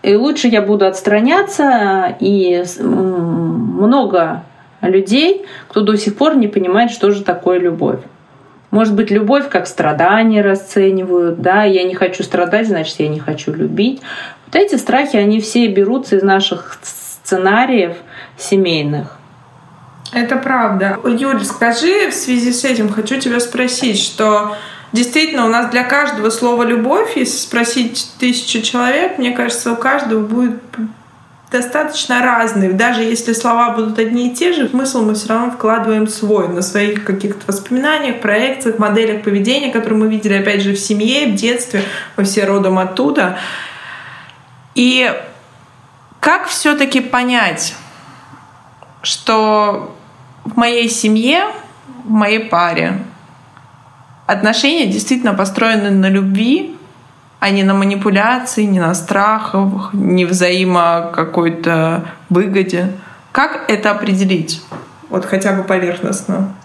и 0.02 0.16
лучше 0.16 0.48
я 0.48 0.64
буду 0.64 0.88
отстраняться, 0.88 2.16
и 2.20 2.64
много 2.80 4.44
людей, 4.82 5.46
кто 5.68 5.82
до 5.82 5.98
сих 5.98 6.16
пор 6.16 6.36
не 6.36 6.48
понимает, 6.48 6.90
что 6.90 7.12
же 7.12 7.24
такое 7.24 7.60
любовь. 7.60 8.00
Может 8.74 8.96
быть, 8.96 9.12
любовь 9.12 9.50
как 9.50 9.68
страдание 9.68 10.42
расценивают, 10.42 11.40
да, 11.40 11.64
я 11.64 11.84
не 11.84 11.94
хочу 11.94 12.24
страдать, 12.24 12.68
значит, 12.68 13.00
я 13.02 13.08
не 13.08 13.20
хочу 13.20 13.54
любить. 13.54 14.02
Вот 14.48 14.56
эти 14.56 14.78
страхи, 14.78 15.16
они 15.16 15.40
все 15.42 15.68
берутся 15.68 16.16
из 16.16 16.24
наших 16.24 16.80
сценариев 16.82 17.96
семейных. 18.36 19.16
Это 20.12 20.38
правда. 20.38 20.98
Юль, 21.06 21.46
скажи 21.46 22.10
в 22.10 22.16
связи 22.16 22.52
с 22.52 22.66
этим, 22.66 22.90
хочу 22.90 23.20
тебя 23.20 23.40
спросить, 23.40 24.00
что 24.00 24.56
действительно 24.92 25.46
у 25.46 25.50
нас 25.50 25.70
для 25.70 25.84
каждого 25.84 26.32
слова 26.32 26.64
«любовь», 26.64 27.16
если 27.16 27.38
спросить 27.38 28.08
тысячу 28.18 28.64
человек, 28.64 29.20
мне 29.20 29.34
кажется, 29.34 29.72
у 29.72 29.76
каждого 29.76 30.26
будет 30.26 30.60
достаточно 31.54 32.22
разные. 32.22 32.74
Даже 32.74 33.04
если 33.04 33.32
слова 33.32 33.70
будут 33.70 34.00
одни 34.00 34.30
и 34.30 34.36
те 34.36 34.52
же, 34.52 34.68
смысл 34.68 35.04
мы 35.04 35.14
все 35.14 35.30
равно 35.30 35.52
вкладываем 35.52 36.08
свой, 36.08 36.50
на 36.50 36.62
своих 36.62 37.06
каких-то 37.06 37.46
воспоминаниях, 37.48 38.20
проекциях, 38.20 38.80
моделях 38.80 39.22
поведения, 39.22 39.72
которые 39.72 40.00
мы 40.00 40.10
видели, 40.10 40.34
опять 40.34 40.62
же, 40.62 40.74
в 40.74 40.80
семье, 40.80 41.28
в 41.28 41.36
детстве, 41.36 41.84
мы 42.18 42.24
все 42.24 42.46
родом 42.46 42.80
оттуда. 42.80 43.38
И 44.74 45.14
как 46.20 46.48
все-таки 46.48 47.00
понять, 47.00 47.76
что 49.04 49.96
в 50.44 50.58
моей 50.58 50.90
семье, 50.90 51.46
в 52.04 52.10
моей 52.10 52.40
паре 52.40 53.04
отношения 54.26 54.88
действительно 54.88 55.36
построены 55.36 55.92
на 55.92 56.10
любви, 56.10 56.76
а 57.44 57.50
не 57.50 57.64
на 57.64 57.74
манипуляции, 57.74 58.64
не 58.64 58.80
на 58.80 58.94
страхах, 58.94 59.90
не 59.92 60.24
взаимо 60.24 61.12
какой-то 61.14 62.06
выгоде. 62.30 62.94
Как 63.34 63.66
это 63.70 63.92
определить? 63.92 64.62
Вот 65.10 65.26
хотя 65.26 65.52
бы 65.52 65.64
поверхностно. 65.66 66.56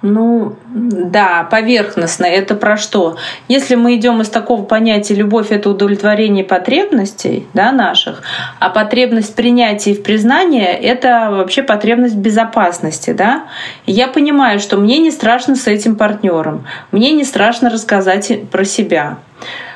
Ну, 0.00 0.56
да, 0.70 1.46
поверхностно. 1.50 2.24
Это 2.24 2.54
про 2.54 2.78
что? 2.78 3.18
Если 3.48 3.74
мы 3.74 3.94
идем 3.96 4.22
из 4.22 4.30
такого 4.30 4.64
понятия 4.64 5.14
любовь 5.14 5.50
это 5.50 5.68
удовлетворение 5.68 6.44
потребностей 6.44 7.46
да, 7.52 7.70
наших, 7.70 8.22
а 8.58 8.70
потребность 8.70 9.36
принятия 9.36 9.90
и 9.90 9.94
в 9.94 10.02
признании 10.02 10.64
это 10.64 11.28
вообще 11.30 11.62
потребность 11.62 12.16
безопасности. 12.16 13.12
Да? 13.12 13.44
я 13.84 14.08
понимаю, 14.08 14.60
что 14.60 14.78
мне 14.78 14.96
не 14.96 15.10
страшно 15.10 15.56
с 15.56 15.66
этим 15.66 15.94
партнером, 15.94 16.64
мне 16.90 17.12
не 17.12 17.24
страшно 17.24 17.68
рассказать 17.68 18.48
про 18.50 18.64
себя. 18.64 19.18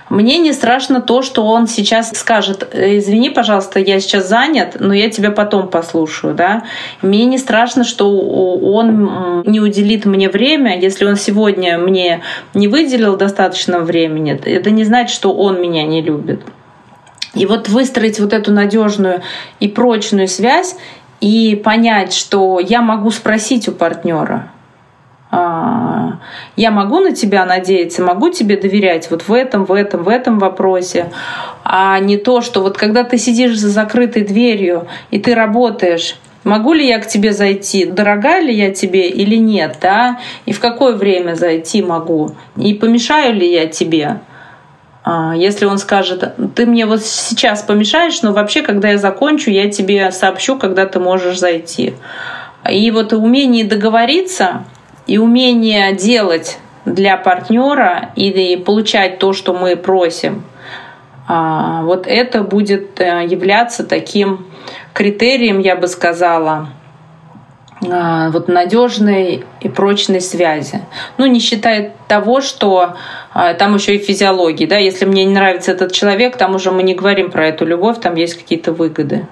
Мне 0.08 0.38
не 0.38 0.52
страшно 0.52 1.00
то, 1.00 1.22
что 1.22 1.44
он 1.44 1.66
сейчас 1.66 2.10
скажет, 2.10 2.68
«Э, 2.72 2.98
извини, 2.98 3.30
пожалуйста, 3.30 3.80
я 3.80 3.98
сейчас 3.98 4.28
занят, 4.28 4.76
но 4.78 4.94
я 4.94 5.10
тебя 5.10 5.32
потом 5.32 5.68
послушаю, 5.68 6.34
да. 6.34 6.62
Мне 7.02 7.24
не 7.24 7.38
страшно, 7.38 7.82
что 7.82 8.10
он 8.16 9.42
не 9.46 9.60
уделит 9.60 10.04
мне 10.04 10.28
время, 10.28 10.78
если 10.78 11.04
он 11.06 11.16
сегодня 11.16 11.78
мне 11.78 12.22
не 12.54 12.68
выделил 12.68 13.16
достаточно 13.16 13.80
времени, 13.80 14.38
это 14.44 14.70
не 14.70 14.84
значит, 14.84 15.14
что 15.14 15.32
он 15.32 15.60
меня 15.60 15.82
не 15.82 16.02
любит. 16.02 16.40
И 17.34 17.44
вот 17.44 17.68
выстроить 17.68 18.20
вот 18.20 18.32
эту 18.32 18.52
надежную 18.52 19.22
и 19.60 19.68
прочную 19.68 20.28
связь 20.28 20.76
и 21.20 21.60
понять, 21.62 22.12
что 22.12 22.60
я 22.60 22.80
могу 22.80 23.10
спросить 23.10 23.68
у 23.68 23.72
партнера, 23.72 24.50
я 26.56 26.70
могу 26.70 27.00
на 27.00 27.12
тебя 27.12 27.44
надеяться, 27.44 28.02
могу 28.02 28.30
тебе 28.30 28.56
доверять 28.56 29.10
вот 29.10 29.28
в 29.28 29.32
этом, 29.32 29.64
в 29.64 29.72
этом, 29.72 30.02
в 30.04 30.08
этом 30.08 30.38
вопросе, 30.38 31.10
а 31.64 31.98
не 31.98 32.16
то, 32.16 32.40
что 32.40 32.62
вот 32.62 32.78
когда 32.78 33.04
ты 33.04 33.18
сидишь 33.18 33.58
за 33.58 33.68
закрытой 33.68 34.22
дверью 34.22 34.86
и 35.10 35.18
ты 35.18 35.34
работаешь, 35.34 36.16
могу 36.44 36.72
ли 36.72 36.86
я 36.86 36.98
к 36.98 37.06
тебе 37.06 37.32
зайти, 37.32 37.84
дорога 37.84 38.38
ли 38.40 38.54
я 38.54 38.72
тебе 38.72 39.08
или 39.08 39.36
нет, 39.36 39.76
да, 39.80 40.20
и 40.46 40.52
в 40.52 40.60
какое 40.60 40.94
время 40.94 41.34
зайти 41.34 41.82
могу, 41.82 42.32
и 42.56 42.72
помешаю 42.74 43.34
ли 43.34 43.50
я 43.52 43.66
тебе. 43.66 44.20
А, 45.04 45.34
если 45.36 45.66
он 45.66 45.78
скажет, 45.78 46.34
ты 46.54 46.66
мне 46.66 46.86
вот 46.86 47.02
сейчас 47.02 47.62
помешаешь, 47.62 48.22
но 48.22 48.32
вообще, 48.32 48.62
когда 48.62 48.88
я 48.88 48.98
закончу, 48.98 49.50
я 49.50 49.70
тебе 49.70 50.10
сообщу, 50.10 50.56
когда 50.56 50.86
ты 50.86 50.98
можешь 50.98 51.38
зайти. 51.38 51.94
И 52.68 52.90
вот 52.90 53.12
умение 53.12 53.64
договориться 53.64 54.64
и 55.06 55.18
умение 55.18 55.94
делать 55.94 56.58
для 56.84 57.16
партнера 57.16 58.10
и 58.16 58.56
получать 58.56 59.18
то, 59.18 59.32
что 59.32 59.52
мы 59.52 59.76
просим, 59.76 60.44
а, 61.28 61.82
вот 61.82 62.06
это 62.06 62.42
будет 62.42 63.00
э, 63.00 63.26
являться 63.26 63.84
таким 63.84 64.46
критерием, 64.92 65.58
я 65.58 65.74
бы 65.74 65.88
сказала, 65.88 66.68
а, 67.90 68.30
вот 68.30 68.48
надежной 68.48 69.44
и 69.60 69.68
прочной 69.68 70.20
связи. 70.20 70.80
Ну, 71.18 71.26
не 71.26 71.40
считая 71.40 71.92
того, 72.06 72.40
что 72.40 72.94
а, 73.34 73.54
там 73.54 73.74
еще 73.74 73.96
и 73.96 73.98
физиологии, 73.98 74.66
да, 74.66 74.76
если 74.76 75.04
мне 75.04 75.24
не 75.24 75.34
нравится 75.34 75.72
этот 75.72 75.92
человек, 75.92 76.36
там 76.36 76.54
уже 76.54 76.70
мы 76.70 76.84
не 76.84 76.94
говорим 76.94 77.30
про 77.30 77.48
эту 77.48 77.66
любовь, 77.66 78.00
там 78.00 78.14
есть 78.14 78.34
какие-то 78.34 78.72
выгоды. 78.72 79.26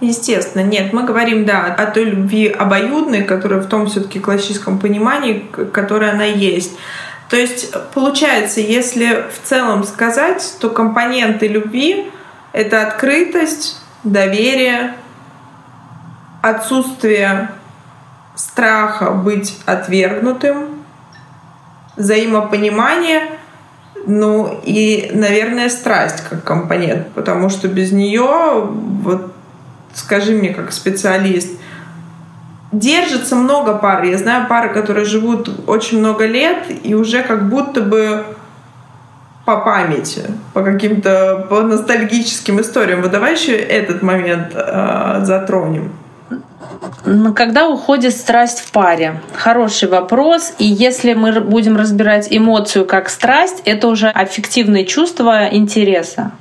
Естественно, 0.00 0.62
нет, 0.62 0.92
мы 0.92 1.02
говорим, 1.02 1.44
да, 1.44 1.64
о 1.64 1.86
той 1.86 2.04
любви 2.04 2.46
обоюдной, 2.46 3.24
которая 3.24 3.60
в 3.60 3.66
том 3.66 3.86
все-таки 3.86 4.20
классическом 4.20 4.78
понимании, 4.78 5.50
которая 5.72 6.12
она 6.12 6.24
есть. 6.24 6.78
То 7.28 7.36
есть, 7.36 7.74
получается, 7.92 8.60
если 8.60 9.24
в 9.32 9.46
целом 9.46 9.82
сказать, 9.84 10.56
то 10.60 10.70
компоненты 10.70 11.48
любви— 11.48 12.10
это 12.52 12.86
открытость, 12.86 13.80
доверие, 14.04 14.94
отсутствие 16.42 17.50
страха 18.36 19.10
быть 19.10 19.58
отвергнутым, 19.66 20.84
взаимопонимание, 21.96 23.22
ну 24.06 24.60
и, 24.64 25.10
наверное, 25.12 25.68
страсть 25.68 26.22
как 26.30 26.44
компонент, 26.44 27.08
потому 27.12 27.50
что 27.50 27.66
без 27.66 27.90
нее 27.90 28.68
вот 29.02 29.34
скажи 29.94 30.32
мне 30.32 30.50
как 30.50 30.72
специалист, 30.72 31.48
держится 32.72 33.36
много 33.36 33.74
пар. 33.74 34.04
Я 34.04 34.18
знаю 34.18 34.46
пары, 34.48 34.70
которые 34.70 35.04
живут 35.04 35.50
очень 35.66 35.98
много 35.98 36.26
лет 36.26 36.66
и 36.82 36.94
уже 36.94 37.22
как 37.22 37.48
будто 37.48 37.80
бы 37.80 38.24
по 39.44 39.56
памяти, 39.58 40.24
по 40.52 40.62
каким-то 40.62 41.46
по 41.48 41.62
ностальгическим 41.62 42.60
историям. 42.60 43.00
Вот 43.00 43.10
давай 43.10 43.32
еще 43.32 43.56
этот 43.56 44.02
момент 44.02 44.52
э, 44.54 45.20
затронем. 45.22 45.92
Когда 47.34 47.68
уходит 47.68 48.14
страсть 48.14 48.60
в 48.60 48.72
паре? 48.72 49.20
Хороший 49.34 49.88
вопрос. 49.88 50.52
И 50.58 50.66
если 50.66 51.14
мы 51.14 51.40
будем 51.40 51.76
разбирать 51.76 52.28
эмоцию 52.30 52.84
как 52.84 53.08
страсть, 53.08 53.62
это 53.64 53.88
уже 53.88 54.08
аффективные 54.08 54.84
чувства 54.84 55.48
интереса 55.50 56.32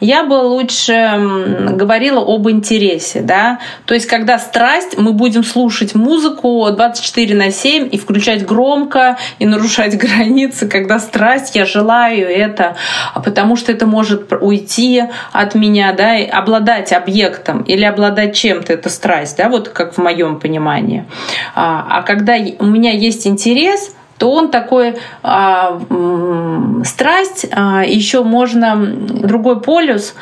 я 0.00 0.24
бы 0.24 0.34
лучше 0.34 1.18
говорила 1.72 2.20
об 2.20 2.48
интересе, 2.48 3.20
да, 3.20 3.58
то 3.84 3.94
есть 3.94 4.06
когда 4.06 4.38
страсть, 4.38 4.96
мы 4.96 5.12
будем 5.12 5.44
слушать 5.44 5.94
музыку 5.94 6.68
24 6.70 7.34
на 7.34 7.50
7 7.50 7.88
и 7.90 7.98
включать 7.98 8.46
громко 8.46 9.18
и 9.38 9.46
нарушать 9.46 9.96
границы, 9.98 10.68
когда 10.68 10.98
страсть, 10.98 11.56
я 11.56 11.64
желаю 11.64 12.28
это, 12.28 12.76
потому 13.24 13.56
что 13.56 13.72
это 13.72 13.86
может 13.86 14.32
уйти 14.32 15.04
от 15.32 15.54
меня, 15.54 15.92
да, 15.92 16.16
и 16.16 16.26
обладать 16.26 16.92
объектом 16.92 17.62
или 17.62 17.84
обладать 17.84 18.36
чем-то, 18.36 18.72
это 18.72 18.88
страсть, 18.88 19.36
да, 19.36 19.48
вот 19.48 19.68
как 19.68 19.94
в 19.94 19.98
моем 19.98 20.38
понимании. 20.38 21.04
А, 21.54 21.86
а 21.90 22.02
когда 22.02 22.36
у 22.58 22.66
меня 22.66 22.92
есть 22.92 23.26
интерес, 23.26 23.92
то 24.18 24.32
он 24.32 24.50
такой 24.50 24.98
а, 25.22 25.80
страсть, 26.84 27.46
а, 27.52 27.84
еще 27.84 28.24
можно 28.24 28.76
другой 28.76 29.60
полюс, 29.60 30.14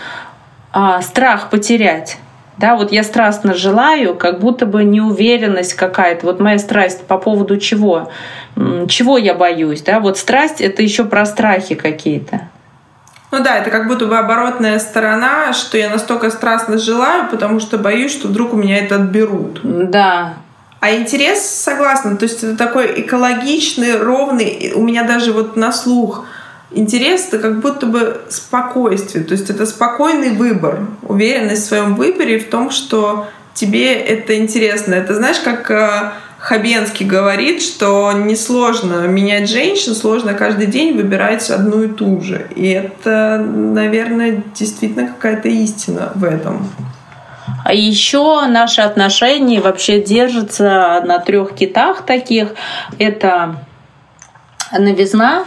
а, 0.73 1.01
страх 1.03 1.51
потерять. 1.51 2.19
Да, 2.59 2.77
вот 2.77 2.91
я 2.91 3.03
страстно 3.03 3.53
желаю, 3.53 4.15
как 4.15 4.41
будто 4.41 4.65
бы 4.65 4.83
неуверенность 4.85 5.75
какая-то. 5.75 6.25
Вот 6.25 6.41
моя 6.41 6.59
страсть 6.59 7.05
по 7.07 7.19
поводу 7.19 7.59
чего? 7.59 8.11
Чего 8.89 9.19
я 9.19 9.35
боюсь? 9.35 9.83
Да, 9.83 10.01
вот 10.01 10.17
страсть 10.17 10.63
это 10.63 10.83
еще 10.83 11.05
про 11.05 11.27
страхи 11.27 11.75
какие-то. 11.75 12.49
Ну 13.31 13.43
да, 13.43 13.59
это 13.59 13.71
как 13.71 13.89
будто 13.89 14.07
бы 14.07 14.17
оборотная 14.17 14.79
сторона, 14.79 15.53
что 15.53 15.77
я 15.77 15.91
настолько 15.91 16.31
страстно 16.31 16.79
желаю, 16.79 17.29
потому 17.29 17.61
что 17.61 17.77
боюсь, 17.77 18.13
что 18.13 18.29
вдруг 18.29 18.55
у 18.55 18.57
меня 18.57 18.79
это 18.79 18.95
отберут. 18.95 19.61
Да, 19.63 20.35
а 20.81 20.95
интерес, 20.95 21.45
согласна, 21.45 22.17
то 22.17 22.25
есть 22.25 22.43
это 22.43 22.57
такой 22.57 23.01
экологичный, 23.01 23.97
ровный, 23.99 24.73
у 24.75 24.83
меня 24.83 25.05
даже 25.05 25.33
вот 25.33 25.57
на 25.57 25.73
слух 25.73 26.25
интерес 26.71 27.29
это 27.29 27.39
как 27.39 27.61
будто 27.61 27.87
бы 27.87 28.21
спокойствие, 28.29 29.25
то 29.25 29.33
есть 29.33 29.51
это 29.51 29.67
спокойный 29.67 30.31
выбор, 30.31 30.87
уверенность 31.03 31.65
в 31.65 31.69
своем 31.69 31.95
выборе 31.95 32.39
в 32.39 32.49
том, 32.49 32.71
что 32.71 33.27
тебе 33.55 33.95
это 33.95 34.37
интересно. 34.37 34.95
Это 34.95 35.15
знаешь, 35.15 35.39
как 35.41 35.71
э, 35.71 36.13
Хабенский 36.39 37.07
говорит, 37.07 37.63
что 37.63 38.13
несложно 38.13 39.07
менять 39.07 39.49
женщин, 39.49 39.95
сложно 39.95 40.35
каждый 40.35 40.67
день 40.67 40.95
выбирать 40.95 41.49
одну 41.51 41.85
и 41.85 41.89
ту 41.89 42.21
же. 42.21 42.49
И 42.55 42.69
это, 42.69 43.39
наверное, 43.39 44.43
действительно 44.55 45.09
какая-то 45.09 45.49
истина 45.49 46.13
в 46.15 46.25
этом. 46.25 46.69
А 47.67 47.75
еще 47.75 48.47
наши 48.47 48.81
отношения 48.81 49.61
вообще 49.61 50.01
держатся 50.01 51.03
на 51.05 51.19
трех 51.19 51.53
китах 51.53 52.07
таких. 52.07 52.55
Это 53.01 53.57
новизна, 54.71 55.43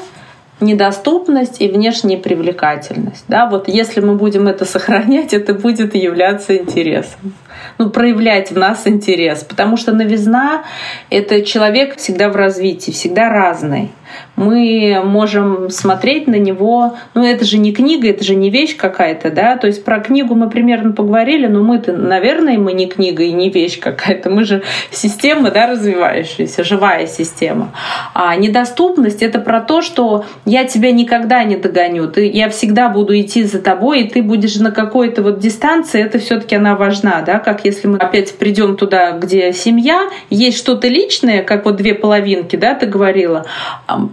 недоступность 0.60 1.62
и 1.62 1.70
внешняя 1.70 2.18
привлекательность. 2.18 3.24
Да, 3.30 3.46
вот 3.50 3.70
если 3.70 4.02
мы 4.02 4.16
будем 4.16 4.50
это 4.50 4.66
сохранять, 4.66 5.34
это 5.34 5.54
будет 5.54 5.96
являться 5.96 6.58
интересом. 6.58 7.34
Ну, 7.78 7.90
проявлять 7.90 8.52
в 8.52 8.58
нас 8.58 8.86
интерес. 8.86 9.46
Потому 9.46 9.78
что 9.78 9.94
новизна— 9.94 10.66
это 11.10 11.42
человек 11.42 11.96
всегда 11.96 12.28
в 12.28 12.36
развитии, 12.36 12.92
всегда 12.92 13.30
разный 13.30 13.92
мы 14.36 15.02
можем 15.04 15.69
смотреть 15.69 16.28
на 16.28 16.36
него. 16.36 16.95
Ну, 17.13 17.24
это 17.26 17.45
же 17.45 17.58
не 17.58 17.74
книга, 17.74 18.10
это 18.10 18.24
же 18.24 18.36
не 18.36 18.50
вещь 18.50 18.76
какая-то, 18.76 19.32
да. 19.32 19.58
То 19.58 19.67
есть 19.67 19.84
про 19.84 20.00
книгу 20.00 20.36
мы 20.36 20.50
примерно 20.50 20.93
поговорили, 20.93 21.48
но 21.48 21.62
мы-то, 21.62 21.93
наверное, 21.93 22.58
мы 22.58 22.74
не 22.74 22.88
книга 22.88 23.24
и 23.24 23.32
не 23.32 23.50
вещь 23.50 23.80
какая-то. 23.80 24.30
Мы 24.30 24.45
же 24.45 24.63
система, 24.91 25.52
да, 25.52 25.67
развивающаяся, 25.67 26.63
живая 26.63 27.08
система. 27.08 27.74
А 28.13 28.36
недоступность— 28.36 29.22
это 29.24 29.39
про 29.39 29.62
то, 29.62 29.82
что 29.82 30.26
я 30.45 30.65
тебя 30.65 30.91
никогда 30.91 31.43
не 31.43 31.58
догоню. 31.58 32.08
Ты, 32.08 32.30
я 32.30 32.50
всегда 32.50 32.89
буду 32.89 33.19
идти 33.19 33.43
за 33.43 33.62
тобой, 33.62 34.02
и 34.02 34.10
ты 34.10 34.22
будешь 34.22 34.56
на 34.56 34.72
какой-то 34.72 35.22
вот 35.22 35.39
дистанции. 35.39 36.02
Это 36.02 36.19
все 36.19 36.39
таки 36.39 36.56
она 36.56 36.76
важна, 36.76 37.22
да, 37.22 37.39
как 37.39 37.65
если 37.65 37.88
мы 37.88 37.98
опять 37.98 38.38
придем 38.38 38.78
туда, 38.78 39.12
где 39.12 39.54
семья, 39.54 40.10
есть 40.30 40.58
что-то 40.58 40.88
личное, 40.88 41.43
как 41.43 41.65
вот 41.65 41.76
две 41.76 41.93
половинки, 41.93 42.56
да, 42.56 42.74
ты 42.76 42.86
говорила, 42.86 43.45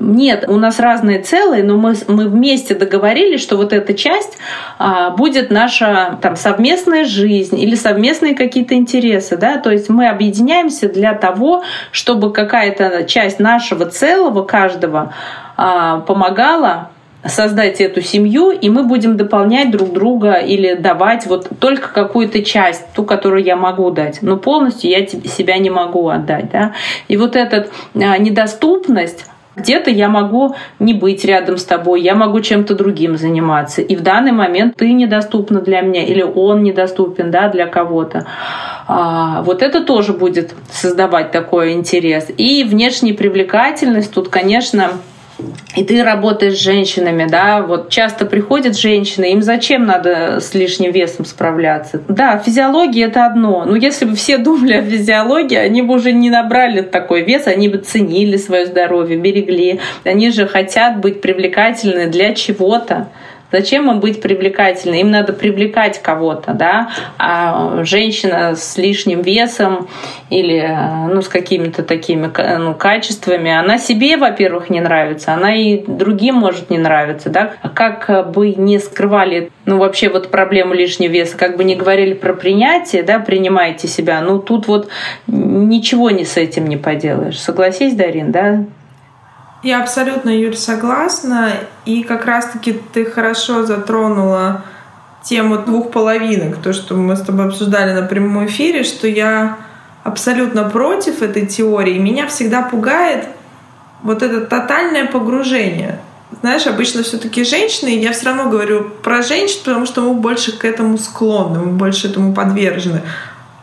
нет, 0.01 0.45
у 0.49 0.57
нас 0.57 0.81
разные 0.81 1.21
целые, 1.21 1.63
но 1.63 1.77
мы, 1.77 1.95
мы 2.09 2.29
вместе 2.29 2.75
договорились, 2.75 3.41
что 3.41 3.57
вот 3.57 3.73
эта 3.73 3.95
часть 3.95 4.39
а, 4.79 5.11
будет 5.11 5.51
наша 5.51 6.19
там, 6.23 6.37
совместная 6.37 7.05
жизнь 7.05 7.59
или 7.59 7.75
совместные 7.75 8.35
какие-то 8.35 8.75
интересы. 8.75 9.37
Да? 9.37 9.59
То 9.59 9.71
есть 9.71 9.89
мы 9.89 10.09
объединяемся 10.09 10.89
для 10.89 11.15
того, 11.15 11.63
чтобы 11.91 12.33
какая-то 12.33 13.05
часть 13.05 13.39
нашего 13.39 13.87
целого, 13.87 14.43
каждого, 14.43 15.13
а, 15.57 16.01
помогала 16.01 16.91
создать 17.29 17.81
эту 17.81 18.03
семью, 18.03 18.51
и 18.51 18.71
мы 18.71 18.85
будем 18.85 19.17
дополнять 19.17 19.71
друг 19.71 19.93
друга 19.93 20.35
или 20.35 20.75
давать 20.75 21.27
вот 21.27 21.49
только 21.59 21.93
какую-то 21.93 22.43
часть, 22.43 22.85
ту, 22.95 23.05
которую 23.05 23.43
я 23.43 23.57
могу 23.57 23.91
дать. 23.91 24.23
Но 24.23 24.37
полностью 24.37 24.91
я 24.91 25.07
себя 25.07 25.59
не 25.59 25.71
могу 25.71 26.09
отдать. 26.09 26.51
Да? 26.51 26.73
И 27.09 27.17
вот 27.17 27.37
эта 27.37 27.69
недоступность, 27.95 29.27
где-то 29.57 29.91
я 29.91 30.09
могу 30.09 30.55
не 30.79 30.95
быть 30.95 31.25
рядом 31.25 31.57
с 31.57 31.65
тобой, 31.65 32.03
я 32.03 32.15
могу 32.15 32.41
чем-то 32.41 32.75
другим 32.75 33.17
заниматься. 33.17 33.83
И 33.83 33.97
в 33.97 34.03
данный 34.03 34.33
момент 34.33 34.77
ты 34.77 34.93
недоступна 34.93 35.61
для 35.61 35.81
меня 35.81 36.05
или 36.05 36.23
он 36.23 36.63
недоступен 36.63 37.31
да, 37.31 37.49
для 37.49 37.67
кого-то. 37.67 38.27
А, 38.87 39.43
вот 39.43 39.63
это 39.63 39.83
тоже 39.83 40.13
будет 40.13 40.55
создавать 40.71 41.31
такой 41.33 41.73
интерес. 41.73 42.29
И 42.37 42.65
внешняя 42.65 43.15
привлекательность 43.15 44.13
тут, 44.13 44.29
конечно, 44.29 44.91
и 45.75 45.85
ты 45.85 46.03
работаешь 46.03 46.55
с 46.55 46.63
женщинами, 46.63 47.27
да, 47.29 47.63
вот 47.63 47.91
часто 47.91 48.25
приходят 48.25 48.77
женщины, 48.77 49.33
им 49.33 49.43
зачем 49.43 49.85
надо 49.85 50.41
с 50.41 50.55
лишним 50.55 50.93
весом 50.93 51.25
справляться? 51.25 52.03
Да, 52.09 52.39
физиология 52.39 53.05
это 53.05 53.27
одно, 53.27 53.65
но 53.67 53.77
если 53.77 54.07
бы 54.07 54.15
все 54.15 54.39
думали 54.39 54.75
о 54.75 54.83
физиологии, 54.83 55.57
они 55.57 55.83
бы 55.83 55.95
уже 55.95 56.13
не 56.13 56.31
набрали 56.31 56.81
такой 56.81 57.23
вес, 57.23 57.47
они 57.47 57.69
бы 57.69 57.79
ценили 57.79 58.37
свое 58.37 58.67
здоровье, 58.67 59.17
берегли. 59.17 59.81
Они 60.05 60.31
же 60.31 60.47
хотят 60.47 61.01
быть 61.01 61.21
привлекательны 61.21 62.07
для 62.07 62.35
чего-то. 62.35 63.09
Зачем 63.57 63.91
им 63.91 64.01
быть 64.01 64.21
привлекательной? 64.21 65.01
Им 65.01 65.11
надо 65.11 65.33
привлекать 65.33 66.03
кого-то, 66.03 66.53
да? 66.53 66.91
А 67.17 67.83
женщина 67.85 68.55
с 68.55 68.77
лишним 68.77 69.23
весом 69.23 69.89
или 70.29 70.69
ну, 71.11 71.23
с 71.23 71.29
какими-то 71.29 71.83
такими 71.83 72.31
ну, 72.59 72.75
качествами, 72.75 73.51
она 73.51 73.79
себе, 73.79 74.19
во-первых, 74.19 74.69
не 74.69 74.83
нравится, 74.83 75.33
она 75.33 75.55
и 75.57 75.83
другим 75.87 76.35
может 76.35 76.69
не 76.69 76.77
нравиться, 76.77 77.31
да? 77.31 77.53
А 77.63 77.71
как 77.71 78.31
бы 78.31 78.53
не 78.53 78.79
скрывали, 78.79 79.51
ну, 79.65 79.79
вообще 79.79 80.11
вот 80.11 80.31
проблему 80.31 80.75
лишнего 80.75 81.13
веса, 81.13 81.39
как 81.39 81.57
бы 81.57 81.65
не 81.65 81.77
говорили 81.77 82.13
про 82.13 82.35
принятие, 82.35 83.05
да, 83.05 83.21
принимайте 83.21 83.89
себя, 83.89 84.21
ну, 84.21 84.39
тут 84.39 84.69
вот 84.69 84.89
ничего 85.27 86.11
не 86.11 86.27
с 86.27 86.37
этим 86.37 86.67
не 86.67 86.77
поделаешь. 86.77 87.39
Согласись, 87.39 87.95
Дарин, 87.95 88.33
да? 88.33 88.65
Я 89.67 89.83
абсолютно, 89.83 90.31
Юль, 90.31 90.57
согласна. 90.57 91.55
И 91.87 92.05
как 92.05 92.25
раз-таки 92.25 92.73
ты 92.93 93.05
хорошо 93.05 93.67
затронула 93.67 94.63
тему 95.25 95.59
двух 95.59 95.91
половинок, 95.91 96.59
то, 96.63 96.73
что 96.73 96.95
мы 96.95 97.17
с 97.17 97.21
тобой 97.23 97.47
обсуждали 97.47 97.93
на 97.93 98.03
прямом 98.03 98.47
эфире, 98.47 98.85
что 98.85 99.09
я 99.09 99.57
абсолютно 100.05 100.71
против 100.71 101.21
этой 101.21 101.47
теории. 101.47 101.99
Меня 101.99 102.29
всегда 102.29 102.63
пугает 102.63 103.27
вот 104.05 104.23
это 104.23 104.43
тотальное 104.43 105.07
погружение. 105.07 105.99
Знаешь, 106.43 106.69
обычно 106.69 107.03
все-таки 107.03 107.43
женщины, 107.43 107.89
я 107.89 108.13
все 108.13 108.27
равно 108.27 108.49
говорю 108.49 108.89
про 109.03 109.21
женщин, 109.23 109.59
потому 109.65 109.85
что 109.87 110.03
мы 110.03 110.15
больше 110.15 110.57
к 110.57 110.65
этому 110.65 110.97
склонны, 110.97 111.59
мы 111.59 111.73
больше 111.73 112.07
этому 112.07 112.33
подвержены. 112.35 113.03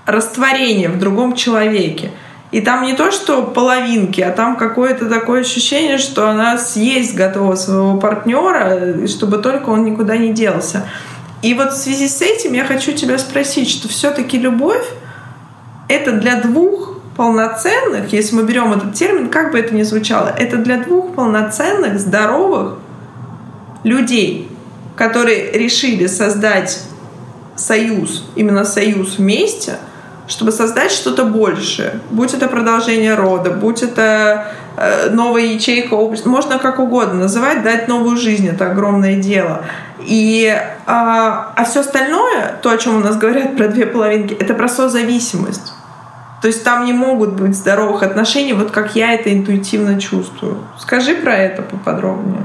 Растворение 0.05 0.89
в 0.89 0.99
другом 0.99 1.33
человеке. 1.33 2.11
И 2.53 2.61
там 2.61 2.83
не 2.83 2.93
то, 2.93 3.09
что 3.09 3.41
половинки, 3.41 4.21
а 4.21 4.29
там 4.29 4.57
какое-то 4.57 5.09
такое 5.09 5.41
ощущение, 5.41 5.97
что 5.97 6.29
она 6.29 6.59
съесть 6.59 7.15
готова 7.15 7.55
своего 7.55 7.97
партнера, 7.97 9.07
чтобы 9.07 9.39
только 9.39 9.71
он 9.71 9.83
никуда 9.85 10.17
не 10.17 10.33
делся. 10.33 10.85
И 11.41 11.55
вот 11.55 11.73
в 11.73 11.75
связи 11.75 12.07
с 12.07 12.21
этим 12.21 12.53
я 12.53 12.63
хочу 12.63 12.91
тебя 12.91 13.17
спросить, 13.17 13.71
что 13.71 13.87
все-таки 13.87 14.37
любовь 14.37 14.85
это 15.87 16.11
для 16.11 16.35
двух 16.41 16.99
полноценных, 17.17 18.13
если 18.13 18.35
мы 18.35 18.43
берем 18.43 18.71
этот 18.71 18.93
термин, 18.93 19.29
как 19.29 19.51
бы 19.51 19.57
это 19.57 19.73
ни 19.73 19.81
звучало, 19.81 20.27
это 20.27 20.57
для 20.57 20.77
двух 20.77 21.15
полноценных, 21.15 21.99
здоровых 21.99 22.75
людей, 23.83 24.47
которые 24.95 25.53
решили 25.53 26.05
создать 26.05 26.83
союз, 27.55 28.29
именно 28.35 28.63
союз 28.63 29.17
вместе– 29.17 29.77
чтобы 30.27 30.51
создать 30.51 30.91
что-то 30.91 31.25
большее. 31.25 31.99
Будь 32.09 32.33
это 32.33 32.47
продолжение 32.47 33.15
рода, 33.15 33.51
будь 33.51 33.83
это 33.83 34.53
э, 34.77 35.09
новая 35.09 35.43
ячейка 35.43 35.93
общества, 35.93 36.29
можно 36.29 36.59
как 36.59 36.79
угодно 36.79 37.15
называть, 37.15 37.63
дать 37.63 37.87
новую 37.87 38.17
жизнь, 38.17 38.47
это 38.47 38.71
огромное 38.71 39.15
дело. 39.15 39.65
И, 39.99 40.55
а, 40.85 41.53
а 41.55 41.63
все 41.65 41.81
остальное, 41.81 42.55
то, 42.61 42.69
о 42.69 42.77
чем 42.77 42.97
у 42.97 42.99
нас 42.99 43.17
говорят 43.17 43.57
про 43.57 43.67
две 43.67 43.85
половинки, 43.85 44.33
это 44.33 44.53
про 44.53 44.67
созависимость. 44.67 45.73
То 46.41 46.47
есть 46.47 46.63
там 46.63 46.83
не 46.85 46.91
могут 46.91 47.33
быть 47.33 47.55
здоровых 47.55 48.03
отношений, 48.03 48.51
вот 48.53 48.71
как 48.71 48.95
я 48.95 49.13
это 49.13 49.33
интуитивно 49.33 49.99
чувствую. 49.99 50.57
Скажи 50.77 51.15
про 51.15 51.33
это 51.35 51.61
поподробнее. 51.61 52.43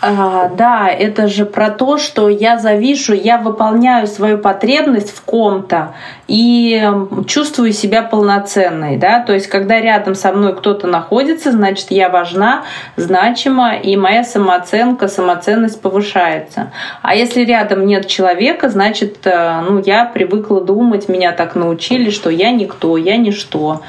А, 0.00 0.48
да, 0.48 0.88
это 0.88 1.26
же 1.26 1.44
про 1.44 1.70
то, 1.70 1.98
что 1.98 2.28
я 2.28 2.58
завишу, 2.58 3.14
я 3.14 3.36
выполняю 3.36 4.06
свою 4.06 4.38
потребность 4.38 5.10
в 5.10 5.22
ком-то 5.22 5.94
и 6.28 6.88
чувствую 7.26 7.72
себя 7.72 8.02
полноценной, 8.02 8.96
да, 8.96 9.24
то 9.24 9.34
есть 9.34 9.48
когда 9.48 9.80
рядом 9.80 10.14
со 10.14 10.32
мной 10.32 10.54
кто-то 10.54 10.86
находится, 10.86 11.50
значит 11.50 11.90
я 11.90 12.10
важна, 12.10 12.62
значима, 12.94 13.74
и 13.74 13.96
моя 13.96 14.22
самооценка, 14.22 15.08
самоценность 15.08 15.82
повышается. 15.82 16.70
А 17.02 17.16
если 17.16 17.44
рядом 17.44 17.84
нет 17.84 18.06
человека, 18.06 18.68
значит, 18.68 19.26
э, 19.26 19.62
ну, 19.68 19.82
я 19.84 20.04
привыкла 20.04 20.60
думать, 20.60 21.08
меня 21.08 21.32
так 21.32 21.56
научили, 21.56 22.10
что 22.10 22.30
я 22.30 22.52
никто, 22.52 22.96
я 22.96 23.16
ничто. 23.16 23.82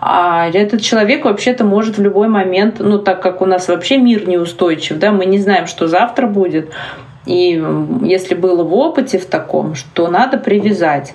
А 0.00 0.48
этот 0.48 0.80
человек 0.80 1.24
вообще-то 1.24 1.64
может 1.64 1.98
в 1.98 2.02
любой 2.02 2.28
момент, 2.28 2.76
ну 2.80 2.98
так 2.98 3.22
как 3.22 3.42
у 3.42 3.46
нас 3.46 3.68
вообще 3.68 3.98
мир 3.98 4.26
неустойчив, 4.26 4.98
да, 4.98 5.12
мы 5.12 5.26
не 5.26 5.38
знаем, 5.38 5.66
что 5.66 5.88
завтра 5.88 6.26
будет. 6.26 6.70
И 7.26 7.62
если 8.02 8.34
было 8.34 8.64
в 8.64 8.74
опыте 8.74 9.18
в 9.18 9.26
таком, 9.26 9.74
что 9.74 10.08
надо 10.08 10.38
привязать 10.38 11.14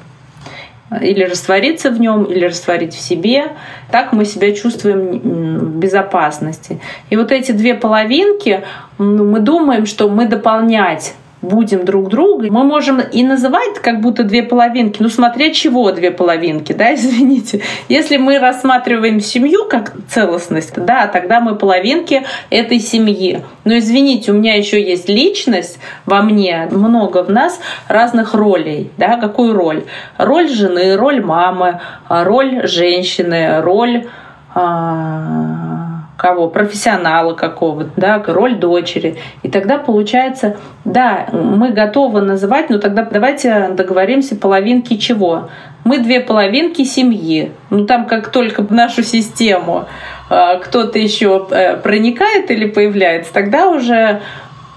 или 1.02 1.24
раствориться 1.24 1.90
в 1.90 2.00
нем, 2.00 2.26
или 2.26 2.46
растворить 2.46 2.94
в 2.94 3.00
себе. 3.00 3.54
Так 3.92 4.14
мы 4.14 4.26
себя 4.26 4.54
чувствуем 4.54 5.20
в 5.20 5.78
безопасности. 5.78 6.80
И 7.10 7.18
вот 7.18 7.32
эти 7.32 7.52
две 7.52 7.74
половинки, 7.74 8.64
ну, 8.98 9.26
мы 9.26 9.40
думаем, 9.40 9.86
что 9.86 10.08
мы 10.10 10.28
дополнять 10.28 11.16
будем 11.46 11.86
друг 11.86 12.10
друга. 12.10 12.48
Мы 12.52 12.64
можем 12.64 13.00
и 13.00 13.24
называть 13.24 13.80
как 13.82 14.02
будто 14.02 14.24
две 14.24 14.44
половинки, 14.44 15.02
ну 15.02 15.10
смотря 15.10 15.52
чего 15.52 15.92
две 15.92 16.12
половинки, 16.12 16.74
да, 16.74 16.94
извините. 16.96 17.62
Если 17.90 18.18
мы 18.18 18.40
рассматриваем 18.40 19.20
семью 19.20 19.66
как 19.70 19.94
целостность, 20.10 20.76
да, 20.76 21.08
тогда 21.08 21.40
мы 21.40 21.56
половинки 21.56 22.24
этой 22.50 22.80
семьи. 22.80 23.44
Но 23.64 23.78
извините, 23.78 24.32
у 24.32 24.36
меня 24.36 24.56
еще 24.56 24.82
есть 24.82 25.10
личность 25.10 25.80
во 26.06 26.22
мне, 26.22 26.68
много 26.72 27.24
в 27.24 27.32
нас 27.32 27.60
разных 27.88 28.34
ролей, 28.34 28.92
да, 28.98 29.18
какую 29.18 29.54
роль? 29.54 29.84
Роль 30.18 30.50
жены, 30.50 30.96
роль 30.98 31.24
мамы, 31.24 31.80
роль 32.10 32.68
женщины, 32.68 33.62
роль 33.62 34.06
а, 34.54 35.85
кого, 36.26 36.48
профессионала 36.48 37.36
какого-то, 37.36 37.92
да, 37.98 38.24
роль 38.26 38.56
дочери. 38.56 39.16
И 39.44 39.50
тогда 39.50 39.78
получается, 39.78 40.58
да, 40.84 41.28
мы 41.32 41.70
готовы 41.70 42.22
называть, 42.22 42.72
но 42.72 42.80
тогда 42.80 43.04
давайте 43.04 43.70
договоримся 43.70 44.36
половинки 44.36 44.98
чего. 44.98 45.50
Мы 45.84 46.00
две 46.00 46.22
половинки 46.22 46.84
семьи. 46.84 47.52
Ну 47.70 47.86
там 47.86 48.08
как 48.08 48.30
только 48.30 48.64
в 48.64 48.72
нашу 48.72 49.04
систему 49.04 49.86
э, 50.32 50.58
кто-то 50.64 50.98
еще 50.98 51.46
э, 51.52 51.78
проникает 51.78 52.50
или 52.50 52.66
появляется, 52.66 53.32
тогда 53.32 53.68
уже 53.68 54.22